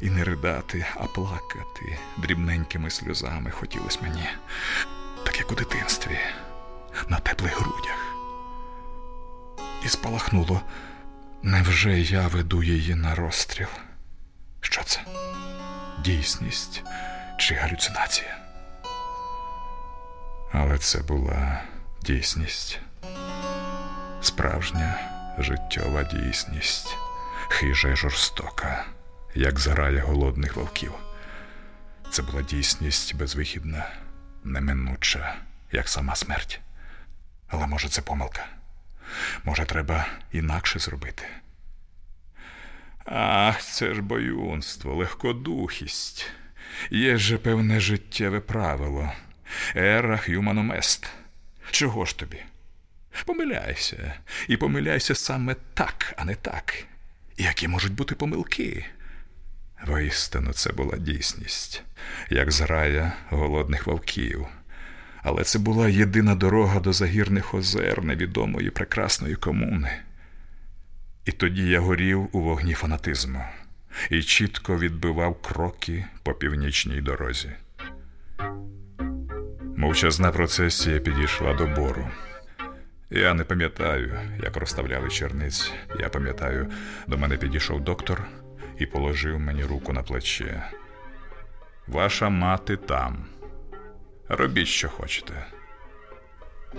І 0.00 0.10
не 0.10 0.24
ридати, 0.24 0.86
а 0.94 1.04
плакати 1.04 1.98
дрібненькими 2.16 2.90
сльозами 2.90 3.50
хотілось 3.50 4.02
мені, 4.02 4.28
так 5.24 5.38
як 5.38 5.52
у 5.52 5.54
дитинстві, 5.54 6.18
на 7.08 7.18
теплих 7.18 7.60
грудях. 7.60 8.05
І 9.84 9.88
спалахнуло, 9.88 10.60
невже 11.42 12.00
я 12.00 12.28
веду 12.28 12.62
її 12.62 12.94
на 12.94 13.14
розстріл? 13.14 13.68
Що 14.60 14.82
це? 14.84 15.00
Дійсність 16.04 16.82
чи 17.38 17.54
галюцинація? 17.54 18.38
Але 20.52 20.78
це 20.78 20.98
була 20.98 21.62
дійсність, 22.02 22.80
справжня 24.22 24.98
життєва 25.38 26.02
дійсність, 26.04 26.96
хижа 27.48 27.88
й 27.88 27.96
жорстока, 27.96 28.84
як 29.34 29.58
зграя 29.58 30.02
голодних 30.02 30.56
вовків. 30.56 30.92
Це 32.10 32.22
була 32.22 32.42
дійсність 32.42 33.14
безвихідна, 33.14 33.90
неминуча, 34.44 35.34
як 35.72 35.88
сама 35.88 36.16
смерть. 36.16 36.60
Але 37.48 37.66
може 37.66 37.88
це 37.88 38.02
помилка? 38.02 38.46
Може, 39.44 39.64
треба 39.64 40.06
інакше 40.32 40.78
зробити? 40.78 41.22
Ах, 43.04 43.62
це 43.62 43.94
ж 43.94 44.02
боюнство, 44.02 44.94
легкодухість. 44.94 46.30
Є 46.90 47.16
же 47.16 47.38
певне 47.38 47.80
життєве 47.80 48.40
правило. 48.40 49.12
Ера 49.76 50.20
est. 50.26 51.06
Чого 51.70 52.04
ж 52.04 52.18
тобі? 52.18 52.42
Помиляйся, 53.24 54.14
і 54.48 54.56
помиляйся 54.56 55.14
саме 55.14 55.56
так, 55.74 56.14
а 56.16 56.24
не 56.24 56.34
так. 56.34 56.84
Які 57.36 57.68
можуть 57.68 57.92
бути 57.92 58.14
помилки? 58.14 58.86
Воістину, 59.86 60.52
це 60.52 60.72
була 60.72 60.96
дійсність, 60.96 61.82
як 62.30 62.52
зграя 62.52 63.12
голодних 63.30 63.86
вовків. 63.86 64.46
Але 65.28 65.44
це 65.44 65.58
була 65.58 65.88
єдина 65.88 66.34
дорога 66.34 66.80
до 66.80 66.92
загірних 66.92 67.54
озер 67.54 68.04
невідомої 68.04 68.70
прекрасної 68.70 69.34
комуни. 69.34 69.90
І 71.24 71.32
тоді 71.32 71.68
я 71.68 71.80
горів 71.80 72.28
у 72.32 72.40
вогні 72.40 72.74
фанатизму 72.74 73.40
і 74.10 74.22
чітко 74.22 74.78
відбивав 74.78 75.42
кроки 75.42 76.04
по 76.22 76.34
північній 76.34 77.00
дорозі. 77.00 77.50
Мовчазна 79.76 80.30
процесія 80.30 80.98
підійшла 80.98 81.54
до 81.54 81.66
бору. 81.66 82.08
Я 83.10 83.34
не 83.34 83.44
пам'ятаю, 83.44 84.20
як 84.42 84.56
розставляли 84.56 85.08
черниць. 85.08 85.72
Я 86.00 86.08
пам'ятаю, 86.08 86.70
до 87.06 87.18
мене 87.18 87.36
підійшов 87.36 87.84
доктор 87.84 88.26
і 88.78 88.86
положив 88.86 89.40
мені 89.40 89.64
руку 89.64 89.92
на 89.92 90.02
плече. 90.02 90.62
Ваша 91.86 92.28
мати 92.28 92.76
там. 92.76 93.35
Робіть, 94.28 94.68
що 94.68 94.88
хочете. 94.88 95.46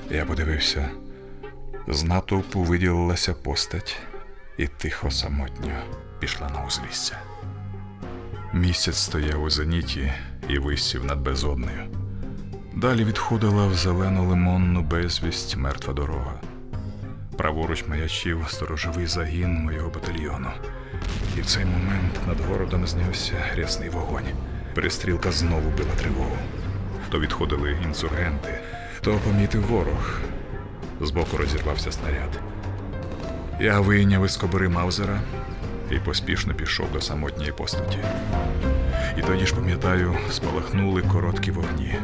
Я 0.10 0.26
подивився. 0.26 0.90
З 1.88 2.04
натовпу 2.04 2.62
виділилася 2.62 3.34
постать 3.34 4.00
і 4.58 4.68
тихо 4.68 5.12
самотньо 5.12 5.72
пішла 6.20 6.50
на 6.50 6.66
узлісся. 6.66 7.20
Місяць 8.54 8.98
стояв 8.98 9.44
у 9.44 9.50
зеніті 9.50 10.14
і 10.50 10.58
висів 10.58 11.06
над 11.06 11.22
безоднею. 11.22 11.84
Далі 12.76 13.04
відходила 13.04 13.68
в 13.68 13.74
зелену 13.76 14.30
лимонну 14.30 14.82
безвість 14.82 15.58
мертва 15.58 15.94
дорога. 15.94 16.42
Праворуч 17.38 17.88
маячив 17.88 18.46
сторожовий 18.50 19.08
загін 19.08 19.54
моєго 19.54 19.90
батальйону. 19.90 20.50
І 21.38 21.42
в 21.42 21.46
цей 21.46 21.66
момент 21.66 22.28
над 22.28 22.42
городом 22.42 22.88
знявся 22.88 23.34
рясний 23.56 23.90
вогонь. 23.90 24.28
Перестрілка 24.74 25.32
знову 25.32 25.70
била 25.70 25.96
тривогу. 25.96 26.38
То 27.10 27.20
відходили 27.20 27.78
інсургенти, 27.86 28.60
то 29.02 29.14
помітив 29.14 29.68
ворог. 29.68 30.20
Збоку 31.02 31.38
розірвався 31.38 31.92
снаряд. 31.92 32.40
Я 33.60 33.80
вийняв 33.80 34.26
із 34.26 34.38
кобури 34.38 34.70
Маузера 34.70 35.22
і 35.92 36.00
поспішно 36.00 36.54
пішов 36.54 36.92
до 36.92 37.02
самотньої 37.02 37.52
постаті. 37.52 37.98
І 39.18 39.22
тоді 39.22 39.46
ж, 39.46 39.56
пам'ятаю, 39.56 40.16
спалахнули 40.32 41.02
короткі 41.02 41.52
вогні. 41.52 41.96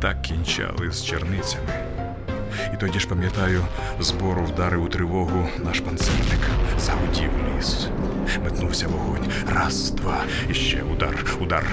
Так 0.00 0.22
кінчали 0.22 0.92
з 0.92 1.04
черницями. 1.04 1.72
І 2.74 2.76
тоді 2.76 2.98
ж, 2.98 3.08
пам'ятаю, 3.08 3.64
збору 4.00 4.44
вдарив 4.44 4.84
у 4.84 4.88
тривогу 4.88 5.48
наш 5.64 5.80
панцерник. 5.80 6.40
Загудів 6.78 7.30
ліс. 7.58 7.88
Метнувся 8.44 8.88
вогонь. 8.88 9.26
Раз, 9.54 9.90
два, 9.90 10.20
і 10.50 10.54
ще 10.54 10.82
удар, 10.82 11.24
удар. 11.40 11.64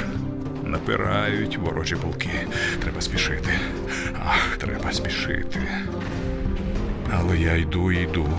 Напирають 0.69 1.57
ворожі 1.57 1.95
полки. 1.95 2.47
Треба 2.81 3.01
спішити. 3.01 3.49
Ах, 4.25 4.57
треба 4.57 4.91
спішити. 4.91 5.59
Але 7.13 7.37
я 7.37 7.55
йду 7.55 7.91
і 7.91 8.03
йду. 8.03 8.29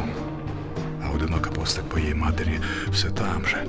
А 1.05 1.11
одинока 1.11 1.51
постать 1.51 1.85
моєї 1.93 2.15
матері 2.15 2.61
все 2.91 3.11
там 3.11 3.47
же. 3.47 3.65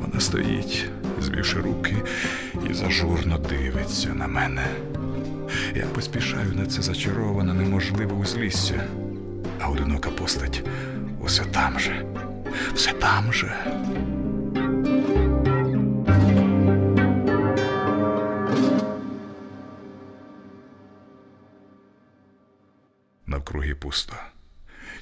Вона 0.00 0.20
стоїть, 0.20 0.84
звівши 1.20 1.58
руки, 1.60 1.96
і 2.70 2.74
зажурно 2.74 3.38
дивиться 3.38 4.08
на 4.08 4.26
мене. 4.26 4.66
Я 5.74 5.84
поспішаю 5.84 6.52
на 6.54 6.66
це 6.66 6.82
зачароване, 6.82 7.54
неможливе 7.54 8.14
узлісся, 8.14 8.84
а 9.60 9.68
одинока 9.68 10.10
постать 10.10 10.62
усе 11.20 11.44
там 11.44 11.78
же, 11.78 12.06
все 12.74 12.92
там 12.92 13.32
же. 13.32 13.52
Пусто. 23.80 24.16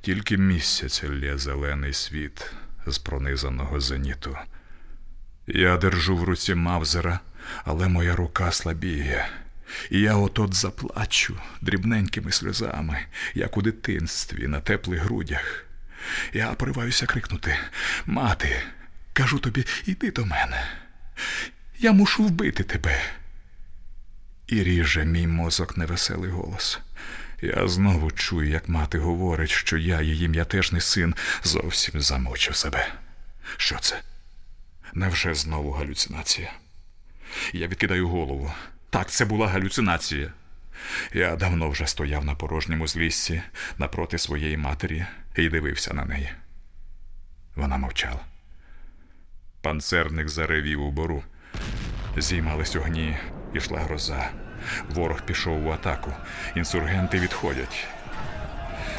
Тільки 0.01 0.37
місяць 0.37 1.05
лє 1.05 1.39
зелений 1.39 1.93
світ 1.93 2.53
з 2.87 2.99
пронизаного 2.99 3.81
зеніту. 3.81 4.39
Я 5.47 5.77
держу 5.77 6.16
в 6.16 6.24
руці 6.24 6.55
Мавзера, 6.55 7.20
але 7.64 7.89
моя 7.89 8.16
рука 8.16 8.53
слабіє. 8.53 9.29
І 9.91 10.01
я 10.01 10.14
от-от 10.16 10.55
заплачу 10.55 11.39
дрібненькими 11.61 12.33
сльозами, 12.33 12.99
як 13.35 13.57
у 13.57 13.62
дитинстві 13.62 14.49
на 14.49 14.61
теплих 14.61 15.01
грудях. 15.01 15.64
Я 16.33 16.53
пориваюся 16.53 17.07
крикнути 17.07 17.57
Мати, 18.07 18.62
кажу 19.12 19.39
тобі, 19.39 19.64
іди 19.87 20.11
до 20.11 20.27
мене. 20.27 20.68
Я 21.79 21.93
мушу 21.93 22.24
вбити 22.24 22.62
тебе. 22.64 23.01
І 24.47 24.62
ріже 24.62 25.05
мій 25.05 25.27
мозок 25.27 25.77
невеселий 25.77 26.31
голос. 26.31 26.81
Я 27.41 27.68
знову 27.68 28.11
чую, 28.11 28.51
як 28.51 28.68
мати 28.68 28.99
говорить, 28.99 29.51
що 29.51 29.76
я, 29.76 30.01
її 30.01 30.28
м'ятежний 30.28 30.80
син, 30.80 31.14
зовсім 31.43 32.01
замучив 32.01 32.57
себе. 32.57 32.89
Що 33.57 33.78
це? 33.78 34.01
Невже 34.95 35.34
знову 35.34 35.70
галюцинація? 35.70 36.53
Я 37.53 37.66
відкидаю 37.66 38.09
голову. 38.09 38.53
Так, 38.91 39.11
це 39.11 39.24
була 39.24 39.49
галюцинація. 39.49 40.32
Я 41.12 41.37
давно 41.37 41.70
вже 41.70 41.87
стояв 41.87 42.24
на 42.24 42.34
порожньому 42.34 42.87
зліссі 42.87 43.43
напроти 43.78 44.18
своєї 44.18 44.57
матері 44.57 45.07
і 45.37 45.49
дивився 45.49 45.95
на 45.95 46.05
неї. 46.05 46.30
Вона 47.55 47.76
мовчала. 47.76 48.20
Панцерник 49.61 50.28
заревів 50.28 50.82
у 50.82 50.91
бору. 50.91 51.22
Зіймались 52.16 52.76
огні, 52.76 53.16
ішла 53.55 53.80
гроза. 53.80 54.30
Ворог 54.95 55.23
пішов 55.23 55.67
у 55.67 55.71
атаку, 55.71 56.12
інсургенти 56.57 57.19
відходять. 57.19 57.87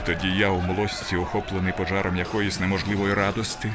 Тоді 0.05 0.27
я 0.27 0.49
у 0.49 0.61
млості, 0.61 1.15
охоплений 1.15 1.73
пожаром 1.77 2.17
якоїсь 2.17 2.59
неможливої 2.59 3.13
радости, 3.13 3.71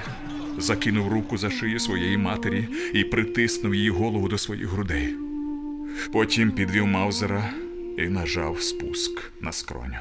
закинув 0.58 1.12
руку 1.12 1.38
за 1.38 1.50
шию 1.50 1.80
своєї 1.80 2.16
матері 2.16 2.68
і 2.94 3.04
притиснув 3.04 3.74
її 3.74 3.90
голову 3.90 4.28
до 4.28 4.38
своїх 4.38 4.68
грудей. 4.68 5.14
Потім 6.12 6.50
підвів 6.50 6.86
Маузера 6.86 7.50
і 7.98 8.02
нажав 8.02 8.62
спуск 8.62 9.32
на 9.40 9.52
скроню. 9.52 9.98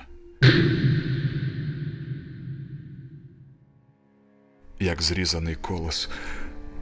Як 4.80 5.02
зрізаний 5.02 5.56
колос, 5.56 6.10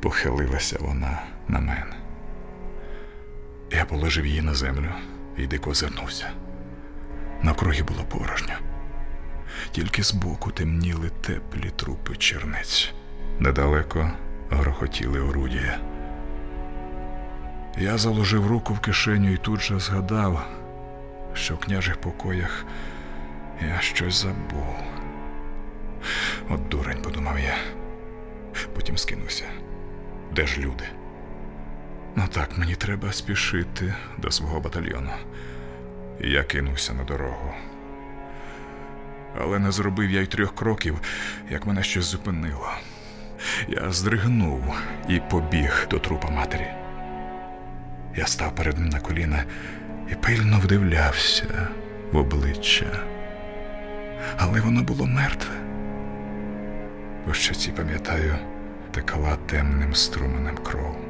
похилилася 0.01 0.78
вона 0.80 1.24
на 1.47 1.60
мене. 1.60 2.09
Я 3.72 3.86
положив 3.86 4.26
її 4.26 4.41
на 4.41 4.53
землю 4.53 4.91
і 5.38 5.47
дико 5.47 5.70
озирнувся. 5.70 6.32
Навкруги 7.41 7.84
було 7.84 8.03
порожньо. 8.03 8.53
Тільки 9.72 10.03
збоку 10.03 10.51
темніли 10.51 11.09
теплі 11.22 11.70
трупи 11.76 12.15
черниць. 12.15 12.93
Недалеко 13.39 14.11
грохотіли 14.49 15.20
орудія. 15.20 15.80
Я 17.78 17.97
заложив 17.97 18.47
руку 18.47 18.74
в 18.74 18.80
кишеню 18.80 19.34
і 19.34 19.38
тут 19.38 19.61
же 19.61 19.80
згадав, 19.80 20.45
що 21.34 21.55
в 21.55 21.59
княжих 21.59 21.97
покоях 21.97 22.65
я 23.67 23.82
щось 23.82 24.22
забув. 24.22 24.76
От 26.49 26.70
дурень, 26.70 27.01
подумав 27.01 27.39
я. 27.39 27.55
Потім 28.76 28.97
скинувся. 28.97 29.45
Де 30.36 30.47
ж 30.47 30.59
люди? 30.61 30.84
Ну 32.16 32.24
так, 32.32 32.57
мені 32.57 32.76
треба 32.76 33.12
спішити 33.12 33.93
до 34.18 34.32
свого 34.32 34.60
батальйону. 34.60 35.12
Я 36.20 36.43
кинувся 36.43 36.93
на 36.93 37.03
дорогу. 37.03 37.53
Але 39.41 39.60
не 39.60 39.72
зробив 39.72 40.12
я 40.12 40.22
й 40.22 40.26
трьох 40.26 40.55
кроків, 40.55 41.01
як 41.49 41.66
мене 41.66 41.84
щось 41.84 42.05
зупинило. 42.05 42.72
Я 43.68 43.91
здригнув 43.91 44.76
і 45.10 45.20
побіг 45.20 45.88
до 45.89 45.99
трупа 45.99 46.30
матері. 46.30 46.68
Я 48.16 48.28
став 48.28 48.55
перед 48.55 48.78
ним 48.78 48.89
на 48.89 48.99
коліна 48.99 49.43
і 50.12 50.16
пильно 50.16 50.60
вдивлявся 50.60 51.68
в 52.12 52.18
обличчя. 52.18 53.03
Але 54.38 54.62
воно 54.62 54.84
було 54.84 55.05
мертве. 55.05 55.55
По 57.26 57.34
щоці, 57.34 57.72
пам'ятаю, 57.72 58.36
текла 58.91 59.38
темним 59.45 59.95
струменем 59.95 60.57
кров. 60.57 61.09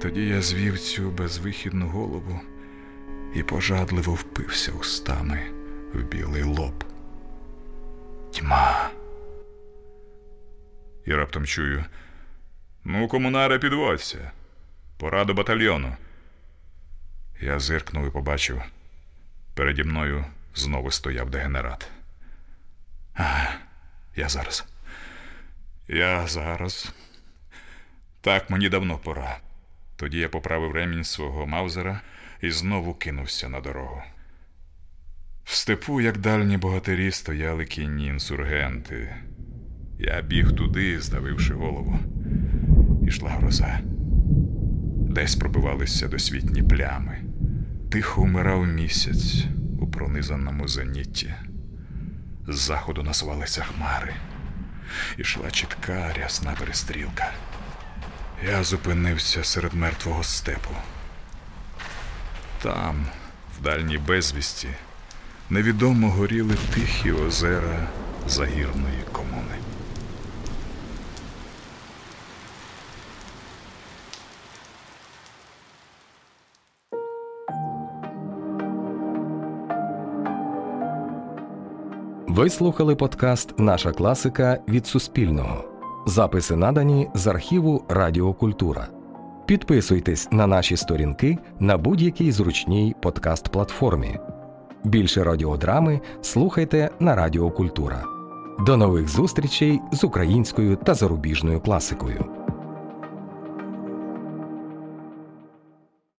Тоді 0.00 0.26
я 0.26 0.42
звів 0.42 0.78
цю 0.78 1.10
безвихідну 1.10 1.88
голову 1.88 2.40
і 3.34 3.42
пожадливо 3.42 4.14
впився 4.14 4.72
устами 4.72 5.40
в 5.94 6.02
білий 6.02 6.42
лоб. 6.42 6.84
Тьма. 8.32 8.90
І 11.06 11.14
раптом 11.14 11.46
чую. 11.46 11.84
Ну, 12.84 13.08
комунаре, 13.08 13.58
підводься. 13.58 14.32
Пора 14.98 15.24
до 15.24 15.34
батальйону. 15.34 15.96
Я 17.40 17.58
зиркнув 17.58 18.06
і 18.06 18.10
побачив. 18.10 18.62
Переді 19.54 19.84
мною 19.84 20.24
знову 20.54 20.90
стояв 20.90 21.30
дегенерат. 21.30 21.90
Ага, 23.14 23.54
я 24.16 24.28
зараз. 24.28 24.64
Я 25.88 26.26
зараз. 26.26 26.92
Так, 28.20 28.50
мені 28.50 28.68
давно 28.68 28.98
пора. 28.98 29.40
Тоді 30.00 30.18
я 30.18 30.28
поправив 30.28 30.72
ремінь 30.72 31.04
свого 31.04 31.46
маузера 31.46 32.00
і 32.42 32.50
знову 32.50 32.94
кинувся 32.94 33.48
на 33.48 33.60
дорогу. 33.60 34.02
В 35.44 35.54
степу, 35.54 36.00
як 36.00 36.18
дальні 36.18 36.56
богатирі, 36.56 37.10
стояли 37.10 37.64
кінні 37.64 38.06
інсургенти. 38.06 39.16
Я 39.98 40.22
біг 40.22 40.52
туди, 40.52 41.00
здавивши 41.00 41.54
голову. 41.54 41.98
Ішла 43.06 43.30
гроза. 43.30 43.80
Десь 45.10 45.36
пробивалися 45.36 46.08
досвітні 46.08 46.62
плями. 46.62 47.18
Тихо 47.90 48.22
вмирав 48.22 48.66
місяць 48.66 49.44
у 49.80 49.86
пронизаному 49.86 50.68
зенітті. 50.68 51.34
З 52.48 52.58
заходу 52.58 53.02
насувалися 53.02 53.62
хмари. 53.62 54.14
Ішла 55.18 55.50
чітка 55.50 56.12
рясна 56.12 56.56
перестрілка. 56.60 57.32
Я 58.46 58.64
зупинився 58.64 59.44
серед 59.44 59.74
мертвого 59.74 60.22
степу. 60.22 60.70
Там, 62.62 63.06
в 63.58 63.62
дальній 63.62 63.98
безвісті, 63.98 64.68
невідомо 65.50 66.10
горіли 66.10 66.54
тихі 66.74 67.12
озера 67.12 67.88
загірної 68.26 69.04
комуни. 69.12 69.56
Ви 82.28 82.50
слухали 82.50 82.96
подкаст 82.96 83.58
Наша 83.58 83.92
класика 83.92 84.58
від 84.68 84.86
Суспільного. 84.86 85.69
Записи 86.06 86.56
надані 86.56 87.08
з 87.14 87.26
архіву 87.26 87.84
Радіокультура. 87.88 88.88
Підписуйтесь 89.46 90.28
на 90.32 90.46
наші 90.46 90.76
сторінки 90.76 91.38
на 91.58 91.78
будь-якій 91.78 92.32
зручній 92.32 92.94
подкаст-платформі. 93.02 94.18
Більше 94.84 95.24
радіодрами 95.24 96.00
слухайте 96.22 96.90
на 97.00 97.14
Радіокультура. 97.14 98.04
До 98.66 98.76
нових 98.76 99.08
зустрічей 99.08 99.80
з 99.92 100.04
українською 100.04 100.76
та 100.76 100.94
зарубіжною 100.94 101.60
класикою. 101.60 102.24